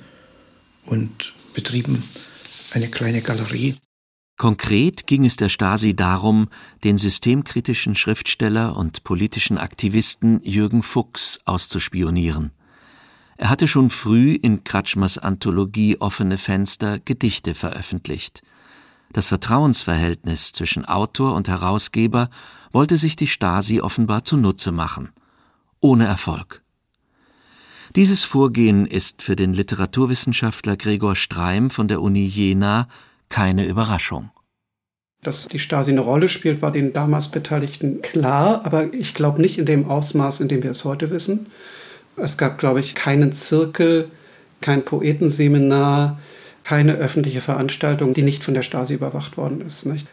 und 0.85 1.33
betrieben 1.55 2.03
eine 2.73 2.89
kleine 2.89 3.21
Galerie. 3.21 3.75
Konkret 4.37 5.07
ging 5.07 5.23
es 5.25 5.37
der 5.37 5.47
Stasi 5.47 5.95
darum, 5.95 6.49
den 6.83 6.97
systemkritischen 6.97 7.95
Schriftsteller 7.95 8.75
und 8.75 9.05
politischen 9.05 9.57
Aktivisten 9.57 10.41
Jürgen 10.43 10.81
Fuchs 10.81 11.39
auszuspionieren. 11.45 12.51
Er 13.37 13.49
hatte 13.49 13.67
schon 13.67 13.89
früh 13.89 14.33
in 14.33 14.63
Kratschmers 14.63 15.17
Anthologie 15.17 15.97
Offene 15.99 16.37
Fenster 16.37 16.99
Gedichte 16.99 17.55
veröffentlicht. 17.55 18.41
Das 19.13 19.29
Vertrauensverhältnis 19.29 20.51
zwischen 20.51 20.83
Autor 20.83 21.35
und 21.35 21.47
Herausgeber 21.47 22.29
wollte 22.71 22.97
sich 22.97 23.15
die 23.15 23.27
Stasi 23.27 23.79
offenbar 23.79 24.25
zunutze 24.25 24.73
machen. 24.73 25.11
Ohne 25.79 26.05
Erfolg. 26.05 26.61
Dieses 27.95 28.25
Vorgehen 28.25 28.85
ist 28.85 29.21
für 29.21 29.37
den 29.37 29.53
Literaturwissenschaftler 29.53 30.75
Gregor 30.75 31.15
Streim 31.15 31.69
von 31.69 31.87
der 31.87 32.01
Uni 32.01 32.25
Jena 32.25 32.89
keine 33.29 33.65
Überraschung. 33.65 34.31
Dass 35.21 35.47
die 35.47 35.59
Stasi 35.59 35.91
eine 35.91 36.01
Rolle 36.01 36.29
spielt, 36.29 36.61
war 36.61 36.71
den 36.71 36.93
damals 36.93 37.29
Beteiligten 37.29 38.01
klar, 38.01 38.63
aber 38.65 38.93
ich 38.93 39.13
glaube 39.13 39.41
nicht 39.41 39.57
in 39.57 39.65
dem 39.65 39.89
Ausmaß, 39.89 40.39
in 40.39 40.47
dem 40.47 40.61
wir 40.61 40.71
es 40.71 40.85
heute 40.85 41.09
wissen. 41.09 41.47
Es 42.15 42.37
gab, 42.37 42.59
glaube 42.59 42.79
ich, 42.79 42.95
keinen 42.95 43.33
Zirkel, 43.33 44.11
kein 44.61 44.85
Poetenseminar, 44.85 46.19
keine 46.63 46.93
öffentliche 46.93 47.41
Veranstaltung, 47.41 48.13
die 48.13 48.23
nicht 48.23 48.43
von 48.43 48.53
der 48.53 48.61
Stasi 48.61 48.93
überwacht 48.93 49.37
worden 49.37 49.61
ist. 49.61 49.85
Nicht? 49.85 50.07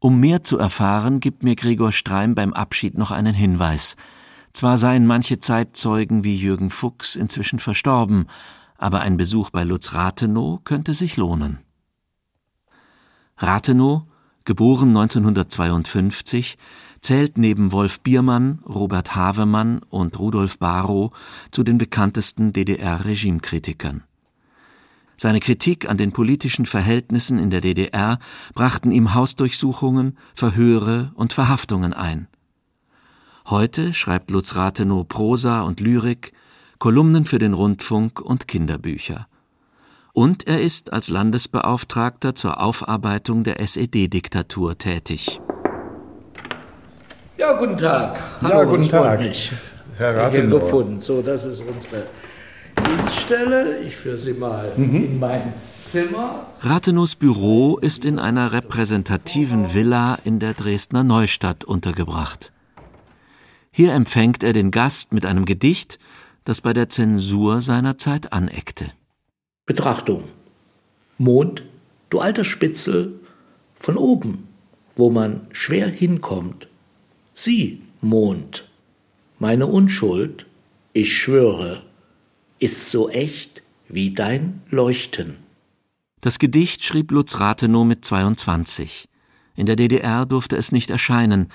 Um 0.00 0.20
mehr 0.20 0.42
zu 0.42 0.58
erfahren, 0.58 1.20
gibt 1.20 1.44
mir 1.44 1.54
Gregor 1.54 1.92
Streim 1.92 2.34
beim 2.34 2.52
Abschied 2.52 2.98
noch 2.98 3.10
einen 3.10 3.34
Hinweis. 3.34 3.96
Zwar 4.52 4.76
seien 4.76 5.06
manche 5.06 5.40
Zeitzeugen 5.40 6.24
wie 6.24 6.36
Jürgen 6.36 6.70
Fuchs 6.70 7.16
inzwischen 7.16 7.58
verstorben, 7.58 8.26
aber 8.76 9.00
ein 9.00 9.16
Besuch 9.16 9.50
bei 9.50 9.64
Lutz 9.64 9.94
Rathenow 9.94 10.62
könnte 10.64 10.92
sich 10.92 11.16
lohnen. 11.16 11.60
Rathenow 13.42 14.04
geboren 14.44 14.90
1952, 14.90 16.56
zählt 17.00 17.38
neben 17.38 17.72
Wolf 17.72 17.98
Biermann, 18.00 18.60
Robert 18.64 19.16
Havemann 19.16 19.80
und 19.90 20.16
Rudolf 20.16 20.58
Barrow 20.58 21.10
zu 21.50 21.64
den 21.64 21.76
bekanntesten 21.76 22.52
DDR-Regimekritikern. 22.52 24.04
Seine 25.16 25.40
Kritik 25.40 25.90
an 25.90 25.96
den 25.96 26.12
politischen 26.12 26.66
Verhältnissen 26.66 27.40
in 27.40 27.50
der 27.50 27.60
DDR 27.60 28.20
brachten 28.54 28.92
ihm 28.92 29.12
Hausdurchsuchungen, 29.12 30.16
Verhöre 30.34 31.10
und 31.16 31.32
Verhaftungen 31.32 31.92
ein. 31.92 32.28
Heute 33.46 33.92
schreibt 33.92 34.30
Lutz 34.30 34.54
Rathenow 34.54 35.06
Prosa 35.08 35.62
und 35.62 35.80
Lyrik, 35.80 36.32
Kolumnen 36.78 37.24
für 37.24 37.40
den 37.40 37.54
Rundfunk 37.54 38.20
und 38.20 38.46
Kinderbücher 38.46 39.26
und 40.12 40.46
er 40.46 40.60
ist 40.60 40.92
als 40.92 41.08
Landesbeauftragter 41.08 42.34
zur 42.34 42.60
Aufarbeitung 42.60 43.44
der 43.44 43.60
SED-Diktatur 43.60 44.76
tätig. 44.78 45.40
Ja, 47.38 47.54
guten 47.54 47.78
Tag. 47.78 48.20
Hallo, 48.42 48.58
ja, 48.58 48.64
guten 48.64 48.88
Tag. 48.88 49.20
Mich. 49.20 49.52
Herr 49.96 50.16
Rathenow. 50.16 50.60
gefunden. 50.60 51.00
So, 51.00 51.22
das 51.22 51.44
ist 51.44 51.60
unsere 51.60 52.06
Dienststelle. 52.86 53.78
Ich 53.80 53.96
führe 53.96 54.18
Sie 54.18 54.34
mal 54.34 54.72
mhm. 54.76 55.04
in 55.04 55.18
mein 55.18 55.56
Zimmer. 55.56 56.46
Rathenows 56.60 57.14
Büro 57.14 57.78
ist 57.78 58.04
in 58.04 58.18
einer 58.18 58.52
repräsentativen 58.52 59.74
Villa 59.74 60.18
in 60.24 60.38
der 60.38 60.54
Dresdner 60.54 61.04
Neustadt 61.04 61.64
untergebracht. 61.64 62.52
Hier 63.70 63.94
empfängt 63.94 64.44
er 64.44 64.52
den 64.52 64.70
Gast 64.70 65.12
mit 65.12 65.24
einem 65.24 65.46
Gedicht, 65.46 65.98
das 66.44 66.60
bei 66.60 66.72
der 66.72 66.88
Zensur 66.88 67.60
seiner 67.60 67.96
Zeit 67.96 68.32
aneckte. 68.32 68.92
Betrachtung. 69.66 70.24
Mond, 71.18 71.64
du 72.10 72.18
alter 72.18 72.44
Spitzel, 72.44 73.20
von 73.74 73.96
oben, 73.96 74.48
wo 74.96 75.10
man 75.10 75.46
schwer 75.52 75.88
hinkommt. 75.88 76.68
Sieh, 77.34 77.82
Mond, 78.00 78.68
meine 79.38 79.66
Unschuld, 79.66 80.46
ich 80.92 81.16
schwöre, 81.16 81.84
ist 82.58 82.90
so 82.90 83.08
echt 83.08 83.62
wie 83.88 84.14
dein 84.14 84.62
Leuchten. 84.70 85.38
Das 86.20 86.38
Gedicht 86.38 86.84
schrieb 86.84 87.10
Lutz 87.10 87.40
Rathenow 87.40 87.84
mit 87.84 88.04
22. 88.04 89.08
In 89.56 89.66
der 89.66 89.76
DDR 89.76 90.26
durfte 90.26 90.56
es 90.56 90.72
nicht 90.72 90.90
erscheinen, 90.90 91.48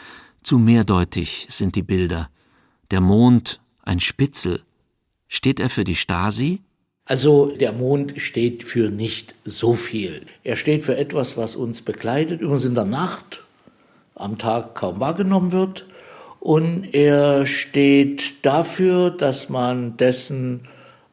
zu 0.43 0.60
mehrdeutig 0.60 1.48
sind 1.50 1.76
die 1.76 1.84
Bilder. 1.84 2.30
Der 2.91 3.02
Mond, 3.02 3.60
ein 3.82 4.00
Spitzel. 4.00 4.63
Steht 5.28 5.60
er 5.60 5.70
für 5.70 5.84
die 5.84 5.96
Stasi? 5.96 6.62
Also 7.08 7.46
der 7.56 7.72
Mond 7.72 8.22
steht 8.22 8.63
für 8.63 8.89
nicht 8.89 9.34
so 9.46 9.76
viel. 9.76 10.24
Er 10.43 10.58
steht 10.58 10.84
für 10.84 10.98
etwas, 10.98 11.38
was 11.38 11.56
uns 11.56 11.82
begleitet, 11.82 12.41
übrigens 12.41 12.65
in 12.65 12.76
der 12.76 12.84
Nacht, 12.84 13.43
am 14.13 14.38
Tag 14.38 14.76
kaum 14.76 15.00
wahrgenommen 15.00 15.54
wird. 15.54 15.86
Und 16.41 16.93
er 16.93 17.46
steht 17.46 18.46
dafür, 18.46 19.10
dass 19.10 19.48
man 19.48 19.96
dessen 19.96 20.67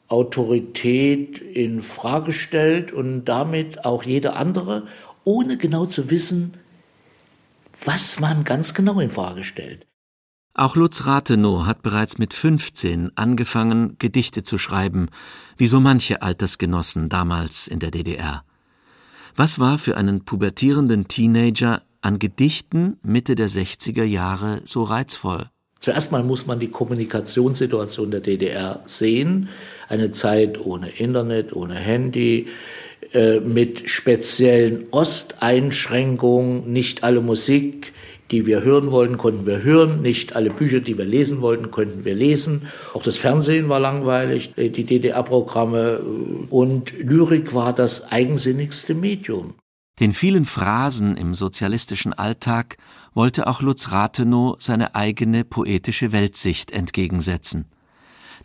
Autorität 0.09 1.39
in 1.39 1.81
Frage 1.81 2.33
stellt 2.33 2.91
und 2.91 3.27
damit 3.27 3.85
auch 3.85 4.03
jede 4.03 4.35
andere, 4.35 4.89
ohne 5.23 5.57
genau 5.57 5.87
zu 5.87 6.11
wissen, 6.11 6.55
was 7.85 8.19
man 8.19 8.43
ganz 8.43 8.75
genau 8.75 8.99
in 8.99 9.11
Frage 9.11 9.45
stellt. 9.45 9.87
Auch 10.57 10.77
Lutz 10.77 11.05
Rathenow 11.05 11.67
hat 11.67 11.83
bereits 11.83 12.19
mit 12.19 12.33
15 12.33 13.11
angefangen, 13.17 13.97
Gedichte 13.99 14.45
zu 14.45 14.57
schreiben, 14.57 15.09
wie 15.57 15.67
so 15.67 15.81
manche 15.81 16.23
Altersgenossen 16.23 17.09
damals 17.09 17.67
in 17.67 17.81
der 17.81 17.91
DDR. 17.91 18.45
Was 19.35 19.59
war 19.59 19.79
für 19.79 19.97
einen 19.97 20.25
pubertierenden 20.25 21.09
Teenager 21.09 21.83
an 22.03 22.21
Gedichten 22.21 22.99
Mitte 23.03 23.35
der 23.35 23.49
60er 23.49 24.05
Jahre 24.05 24.61
so 24.63 24.85
reizvoll? 24.85 25.47
Zuerst 25.81 26.13
mal 26.13 26.23
muss 26.23 26.47
man 26.47 26.61
die 26.61 26.71
Kommunikationssituation 26.71 28.13
der 28.13 28.21
DDR 28.21 28.81
sehen. 28.87 29.49
Eine 29.89 30.13
Zeit 30.13 30.65
ohne 30.65 30.89
Internet, 30.89 31.53
ohne 31.53 31.75
Handy, 31.75 32.47
äh, 33.13 33.41
mit 33.41 33.91
speziellen 33.91 34.87
Osteinschränkungen, 34.93 36.73
nicht 36.73 37.03
alle 37.03 37.21
Musik 37.21 37.93
die 38.35 38.47
wir 38.47 38.63
hören 38.63 38.91
wollten, 38.91 39.17
konnten 39.17 39.47
wir 39.47 39.63
hören. 39.63 40.03
Nicht 40.03 40.35
alle 40.35 40.51
Bücher, 40.51 40.81
die 40.81 40.99
wir 40.99 41.05
lesen 41.05 41.41
wollten, 41.41 41.71
konnten 41.71 42.05
wir 42.05 42.17
lesen. 42.17 42.63
Auch 42.93 43.03
das 43.05 43.17
Fernsehen 43.17 43.69
war 43.69 43.79
langweilig, 43.79 44.53
äh, 44.57 44.71
die 44.71 44.83
DDR-Programme 44.83 46.01
und 46.51 46.93
Lyrik 46.99 47.55
war 47.55 47.73
das 47.73 48.11
eigensinnigste 48.11 48.97
Medium. 48.97 49.55
Den 50.01 50.13
vielen 50.13 50.45
Phrasen 50.45 51.17
im 51.17 51.35
sozialistischen 51.35 52.13
Alltag 52.13 52.77
wollte 53.15 53.47
auch 53.47 53.63
Lutz 53.63 53.93
Rathenow 53.93 54.57
seine 54.59 54.97
eigene 54.97 55.45
poetische 55.45 56.11
Weltsicht 56.11 56.73
entgegensetzen. 56.73 57.67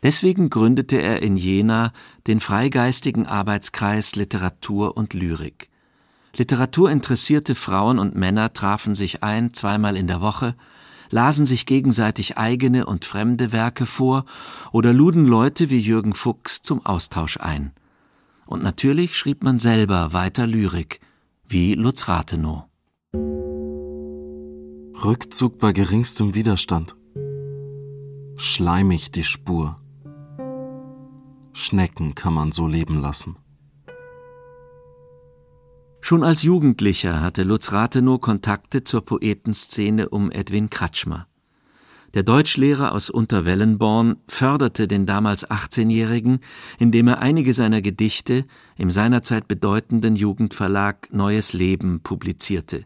Deswegen 0.04 0.52
gründete 0.52 0.98
er 0.98 1.24
in 1.24 1.36
Jena 1.36 1.92
den 2.28 2.40
freigeistigen 2.40 3.26
Arbeitskreis 3.26 4.16
Literatur 4.16 4.96
und 4.96 5.16
Lyrik. 5.16 5.69
Literaturinteressierte 6.40 7.54
Frauen 7.54 8.00
und 8.00 8.16
Männer 8.16 8.54
trafen 8.54 8.96
sich 8.96 9.24
ein 9.24 9.54
zweimal 9.54 9.98
in 9.98 10.08
der 10.08 10.22
Woche, 10.22 10.56
lasen 11.10 11.46
sich 11.46 11.66
gegenseitig 11.66 12.38
eigene 12.38 12.86
und 12.86 13.04
fremde 13.04 13.52
Werke 13.52 13.86
vor 13.86 14.24
oder 14.72 14.94
luden 14.94 15.26
Leute 15.26 15.70
wie 15.70 15.80
Jürgen 15.80 16.14
Fuchs 16.14 16.62
zum 16.62 16.86
Austausch 16.86 17.36
ein. 17.42 17.74
Und 18.46 18.64
natürlich 18.64 19.18
schrieb 19.18 19.44
man 19.44 19.60
selber 19.60 20.14
weiter 20.14 20.48
Lyrik, 20.48 21.02
wie 21.46 21.74
Lutz 21.74 22.08
Rathenow. 22.08 22.64
Rückzug 25.04 25.60
bei 25.60 25.74
geringstem 25.74 26.36
Widerstand. 26.36 26.96
Schleimig 28.38 29.12
die 29.12 29.26
Spur. 29.26 29.82
Schnecken 31.52 32.16
kann 32.16 32.34
man 32.34 32.54
so 32.54 32.66
leben 32.66 33.02
lassen. 33.02 33.36
Schon 36.02 36.24
als 36.24 36.44
Jugendlicher 36.44 37.22
hatte 37.22 37.44
Lutz 37.44 37.72
Rathenow 37.72 38.20
Kontakte 38.20 38.84
zur 38.84 39.06
Poetenszene 39.06 40.10
um 40.10 40.32
Edwin 40.32 40.70
Kratschmer. 40.70 41.28
Der 42.16 42.24
Deutschlehrer 42.24 42.94
aus 42.94 43.12
Unterwellenborn 43.12 44.18
förderte 44.28 44.88
den 44.88 45.06
damals 45.06 45.48
18-Jährigen, 45.48 46.40
indem 46.80 47.08
er 47.10 47.20
einige 47.20 47.54
seiner 47.54 47.84
Gedichte 47.84 48.46
im 48.78 48.90
seinerzeit 48.90 49.48
bedeutenden 49.48 50.16
Jugendverlag 50.16 51.10
Neues 51.12 51.54
Leben 51.54 52.02
publizierte. 52.02 52.86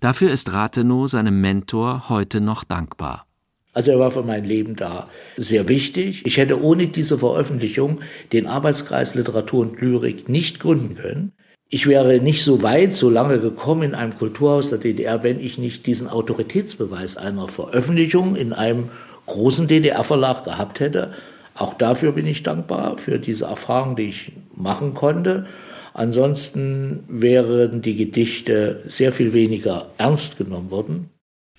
Dafür 0.00 0.32
ist 0.32 0.52
Rathenow 0.52 1.08
seinem 1.08 1.40
Mentor 1.40 2.08
heute 2.08 2.40
noch 2.40 2.64
dankbar. 2.64 3.26
Also 3.74 3.92
er 3.92 4.00
war 4.00 4.10
für 4.10 4.24
mein 4.24 4.44
Leben 4.44 4.74
da 4.74 5.08
sehr 5.36 5.68
wichtig. 5.68 6.26
Ich 6.26 6.38
hätte 6.38 6.60
ohne 6.60 6.88
diese 6.88 7.18
Veröffentlichung 7.18 8.00
den 8.32 8.46
Arbeitskreis 8.46 9.14
Literatur 9.14 9.60
und 9.60 9.80
Lyrik 9.80 10.28
nicht 10.28 10.58
gründen 10.58 10.96
können. 10.96 11.32
Ich 11.74 11.86
wäre 11.86 12.20
nicht 12.20 12.44
so 12.44 12.62
weit, 12.62 12.94
so 12.94 13.08
lange 13.08 13.38
gekommen 13.38 13.82
in 13.82 13.94
einem 13.94 14.14
Kulturhaus 14.18 14.68
der 14.68 14.78
DDR, 14.78 15.22
wenn 15.22 15.40
ich 15.40 15.56
nicht 15.56 15.86
diesen 15.86 16.06
Autoritätsbeweis 16.06 17.16
einer 17.16 17.48
Veröffentlichung 17.48 18.36
in 18.36 18.52
einem 18.52 18.90
großen 19.24 19.68
DDR-Verlag 19.68 20.44
gehabt 20.44 20.80
hätte. 20.80 21.14
Auch 21.54 21.72
dafür 21.72 22.12
bin 22.12 22.26
ich 22.26 22.42
dankbar, 22.42 22.98
für 22.98 23.18
diese 23.18 23.46
Erfahrung, 23.46 23.96
die 23.96 24.10
ich 24.10 24.32
machen 24.54 24.92
konnte. 24.92 25.46
Ansonsten 25.94 27.04
wären 27.08 27.80
die 27.80 27.96
Gedichte 27.96 28.82
sehr 28.84 29.10
viel 29.10 29.32
weniger 29.32 29.86
ernst 29.96 30.36
genommen 30.36 30.70
worden. 30.70 31.08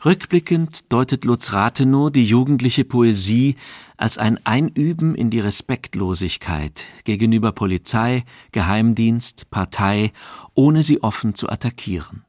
Rückblickend 0.05 0.91
deutet 0.91 1.23
Lutz 1.23 1.53
Rathenow 1.53 2.11
die 2.11 2.25
jugendliche 2.25 2.83
Poesie 2.83 3.55
als 3.95 4.17
ein 4.17 4.37
Einüben 4.45 5.15
in 5.15 5.29
die 5.29 5.39
Respektlosigkeit 5.39 6.87
gegenüber 7.05 7.53
Polizei, 7.53 8.25
Geheimdienst, 8.51 9.49
Partei, 9.49 10.11
ohne 10.55 10.83
sie 10.83 11.01
offen 11.01 11.35
zu 11.35 11.47
attackieren. 11.47 12.25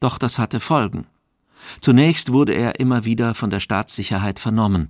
Doch 0.00 0.16
das 0.16 0.38
hatte 0.38 0.58
Folgen. 0.58 1.06
Zunächst 1.80 2.32
wurde 2.32 2.54
er 2.54 2.80
immer 2.80 3.04
wieder 3.04 3.34
von 3.34 3.50
der 3.50 3.60
Staatssicherheit 3.60 4.38
vernommen. 4.38 4.88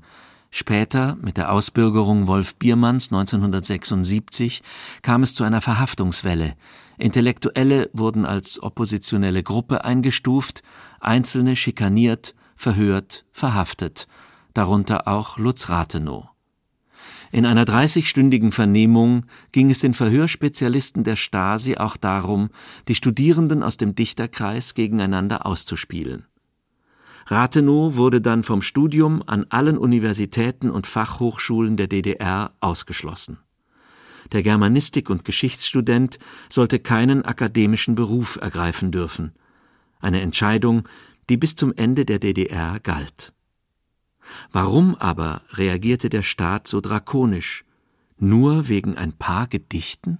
Später, 0.52 1.16
mit 1.20 1.36
der 1.36 1.50
Ausbürgerung 1.50 2.28
Wolf 2.28 2.54
Biermanns 2.54 3.10
1976, 3.10 4.62
kam 5.02 5.24
es 5.24 5.34
zu 5.34 5.42
einer 5.42 5.60
Verhaftungswelle. 5.60 6.54
Intellektuelle 6.98 7.90
wurden 7.92 8.24
als 8.24 8.62
oppositionelle 8.62 9.42
Gruppe 9.42 9.84
eingestuft, 9.84 10.62
Einzelne 11.06 11.56
schikaniert, 11.56 12.34
verhört, 12.56 13.24
verhaftet, 13.32 14.08
darunter 14.54 15.06
auch 15.06 15.38
Lutz 15.38 15.68
Rathenow. 15.68 16.28
In 17.32 17.44
einer 17.44 17.64
30-stündigen 17.64 18.52
Vernehmung 18.52 19.26
ging 19.52 19.70
es 19.70 19.80
den 19.80 19.94
Verhörspezialisten 19.94 21.04
der 21.04 21.16
Stasi 21.16 21.76
auch 21.76 21.96
darum, 21.96 22.50
die 22.88 22.94
Studierenden 22.94 23.62
aus 23.62 23.76
dem 23.76 23.94
Dichterkreis 23.94 24.74
gegeneinander 24.74 25.46
auszuspielen. 25.46 26.26
Rathenow 27.26 27.96
wurde 27.96 28.20
dann 28.20 28.44
vom 28.44 28.62
Studium 28.62 29.22
an 29.26 29.46
allen 29.50 29.78
Universitäten 29.78 30.70
und 30.70 30.86
Fachhochschulen 30.86 31.76
der 31.76 31.88
DDR 31.88 32.52
ausgeschlossen. 32.60 33.38
Der 34.32 34.42
Germanistik- 34.42 35.10
und 35.10 35.24
Geschichtsstudent 35.24 36.18
sollte 36.48 36.78
keinen 36.78 37.24
akademischen 37.24 37.96
Beruf 37.96 38.38
ergreifen 38.40 38.92
dürfen. 38.92 39.32
Eine 40.06 40.20
Entscheidung, 40.20 40.88
die 41.28 41.36
bis 41.36 41.56
zum 41.56 41.74
Ende 41.74 42.04
der 42.04 42.20
DDR 42.20 42.78
galt. 42.78 43.32
Warum 44.52 44.94
aber 44.94 45.42
reagierte 45.54 46.10
der 46.10 46.22
Staat 46.22 46.68
so 46.68 46.80
drakonisch? 46.80 47.64
Nur 48.16 48.68
wegen 48.68 48.96
ein 48.96 49.14
paar 49.14 49.48
Gedichten? 49.48 50.18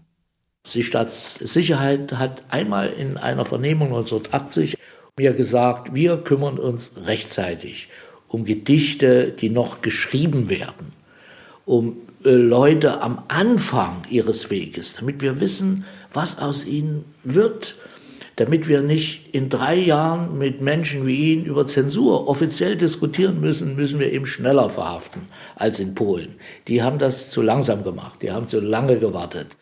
Die 0.74 0.82
Staatssicherheit 0.82 2.14
hat 2.14 2.42
einmal 2.48 2.88
in 2.88 3.16
einer 3.16 3.44
Vernehmung 3.44 3.90
1980 3.90 4.76
mir 5.16 5.34
gesagt, 5.34 5.94
wir 5.94 6.16
kümmern 6.16 6.58
uns 6.58 6.90
rechtzeitig 7.04 7.88
um 8.26 8.44
Gedichte, 8.44 9.30
die 9.30 9.50
noch 9.50 9.82
geschrieben 9.82 10.48
werden, 10.48 10.94
um 11.64 11.98
äh, 12.24 12.30
Leute 12.30 13.02
am 13.02 13.22
Anfang 13.28 14.02
ihres 14.10 14.50
Weges, 14.50 14.94
damit 14.94 15.22
wir 15.22 15.38
wissen, 15.38 15.84
was 16.12 16.40
aus 16.40 16.64
ihnen 16.64 17.04
wird, 17.22 17.76
damit 18.36 18.68
wir 18.68 18.82
nicht 18.82 19.34
in 19.34 19.48
drei 19.48 19.74
Jahren 19.74 20.38
mit 20.38 20.60
Menschen 20.60 21.06
wie 21.06 21.32
Ihnen 21.32 21.46
über 21.46 21.66
Zensur 21.66 22.28
offiziell 22.28 22.76
diskutieren 22.76 23.40
müssen, 23.40 23.76
müssen 23.76 23.98
wir 23.98 24.12
eben 24.12 24.26
schneller 24.26 24.70
verhaften 24.70 25.28
als 25.56 25.80
in 25.80 25.94
Polen. 25.94 26.36
Die 26.68 26.82
haben 26.82 26.98
das 26.98 27.30
zu 27.30 27.40
langsam 27.42 27.82
gemacht, 27.82 28.20
die 28.22 28.30
haben 28.30 28.46
zu 28.46 28.60
lange 28.60 28.98
gewartet. 28.98 29.56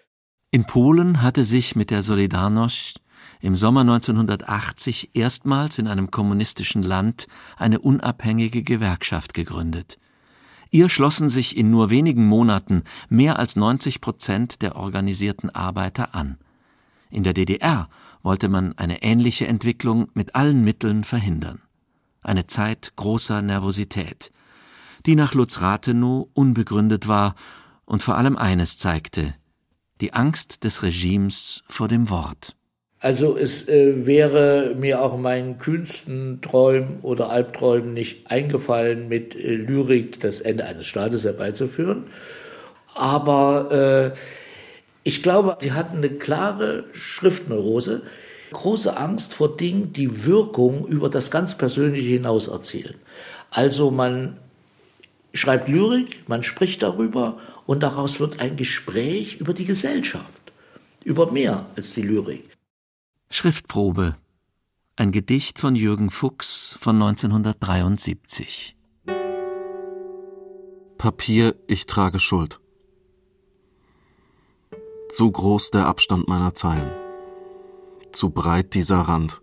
In 0.50 0.66
Polen 0.66 1.22
hatte 1.22 1.44
sich 1.44 1.76
mit 1.76 1.90
der 1.90 2.02
Solidarność 2.02 2.96
im 3.40 3.54
Sommer 3.54 3.80
1980 3.82 5.10
erstmals 5.14 5.78
in 5.78 5.86
einem 5.86 6.10
kommunistischen 6.10 6.82
Land 6.82 7.26
eine 7.56 7.78
unabhängige 7.78 8.62
Gewerkschaft 8.62 9.34
gegründet. 9.34 9.98
Ihr 10.70 10.88
schlossen 10.88 11.28
sich 11.28 11.56
in 11.56 11.70
nur 11.70 11.90
wenigen 11.90 12.26
Monaten 12.26 12.82
mehr 13.08 13.38
als 13.38 13.54
90 13.54 14.00
Prozent 14.00 14.62
der 14.62 14.76
organisierten 14.76 15.50
Arbeiter 15.50 16.14
an. 16.14 16.38
In 17.10 17.22
der 17.22 17.32
DDR 17.32 17.88
wollte 18.24 18.48
man 18.48 18.76
eine 18.78 19.04
ähnliche 19.04 19.46
Entwicklung 19.46 20.08
mit 20.14 20.34
allen 20.34 20.64
Mitteln 20.64 21.04
verhindern. 21.04 21.60
Eine 22.22 22.46
Zeit 22.46 22.94
großer 22.96 23.42
Nervosität, 23.42 24.32
die 25.06 25.14
nach 25.14 25.34
Lutz 25.34 25.60
Rathenow 25.60 26.28
unbegründet 26.32 27.06
war 27.06 27.36
und 27.84 28.02
vor 28.02 28.16
allem 28.16 28.36
eines 28.36 28.78
zeigte, 28.78 29.34
die 30.00 30.14
Angst 30.14 30.64
des 30.64 30.82
Regimes 30.82 31.62
vor 31.68 31.86
dem 31.86 32.08
Wort. 32.08 32.56
Also 32.98 33.36
es 33.36 33.68
äh, 33.68 34.06
wäre 34.06 34.74
mir 34.78 35.02
auch 35.02 35.14
in 35.14 35.20
meinen 35.20 35.58
kühnsten 35.58 36.40
Träumen 36.40 37.00
oder 37.02 37.28
Albträumen 37.28 37.92
nicht 37.92 38.30
eingefallen, 38.30 39.08
mit 39.08 39.36
äh, 39.36 39.56
Lyrik 39.56 40.20
das 40.20 40.40
Ende 40.40 40.64
eines 40.64 40.86
Staates 40.86 41.24
herbeizuführen. 41.24 42.04
Aber 42.94 44.14
äh, 44.14 44.18
ich 45.04 45.22
glaube, 45.22 45.58
sie 45.60 45.72
hatten 45.72 45.98
eine 45.98 46.08
klare 46.08 46.86
Schriftneurose, 46.92 48.02
große 48.52 48.96
Angst 48.96 49.34
vor 49.34 49.56
Dingen, 49.56 49.92
die 49.92 50.24
Wirkung 50.24 50.86
über 50.86 51.10
das 51.10 51.30
ganz 51.30 51.56
Persönliche 51.56 52.08
hinaus 52.08 52.48
erzielen. 52.48 52.94
Also 53.50 53.90
man 53.90 54.40
schreibt 55.34 55.68
Lyrik, 55.68 56.26
man 56.26 56.42
spricht 56.42 56.82
darüber 56.82 57.38
und 57.66 57.82
daraus 57.82 58.18
wird 58.18 58.40
ein 58.40 58.56
Gespräch 58.56 59.36
über 59.36 59.52
die 59.52 59.66
Gesellschaft, 59.66 60.52
über 61.04 61.30
mehr 61.30 61.66
als 61.76 61.92
die 61.92 62.02
Lyrik. 62.02 62.56
Schriftprobe. 63.30 64.16
Ein 64.96 65.12
Gedicht 65.12 65.58
von 65.58 65.74
Jürgen 65.74 66.08
Fuchs 66.08 66.76
von 66.80 66.94
1973. 67.02 68.76
Papier, 70.96 71.56
ich 71.66 71.86
trage 71.86 72.20
Schuld. 72.20 72.60
Zu 75.16 75.30
groß 75.30 75.70
der 75.70 75.86
Abstand 75.86 76.26
meiner 76.26 76.54
Zeilen. 76.54 76.90
Zu 78.10 78.30
breit 78.30 78.74
dieser 78.74 78.98
Rand. 78.98 79.40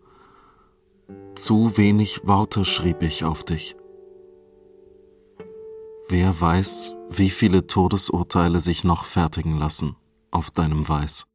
Zu 1.34 1.78
wenig 1.78 2.28
Worte 2.28 2.66
schrieb 2.66 3.02
ich 3.02 3.24
auf 3.24 3.46
dich. 3.46 3.78
Wer 6.10 6.42
weiß, 6.42 6.94
wie 7.08 7.30
viele 7.30 7.68
Todesurteile 7.68 8.60
sich 8.60 8.84
noch 8.84 9.06
fertigen 9.06 9.58
lassen 9.58 9.96
auf 10.30 10.52
deinem 10.52 10.90
Weiß. 10.90 11.26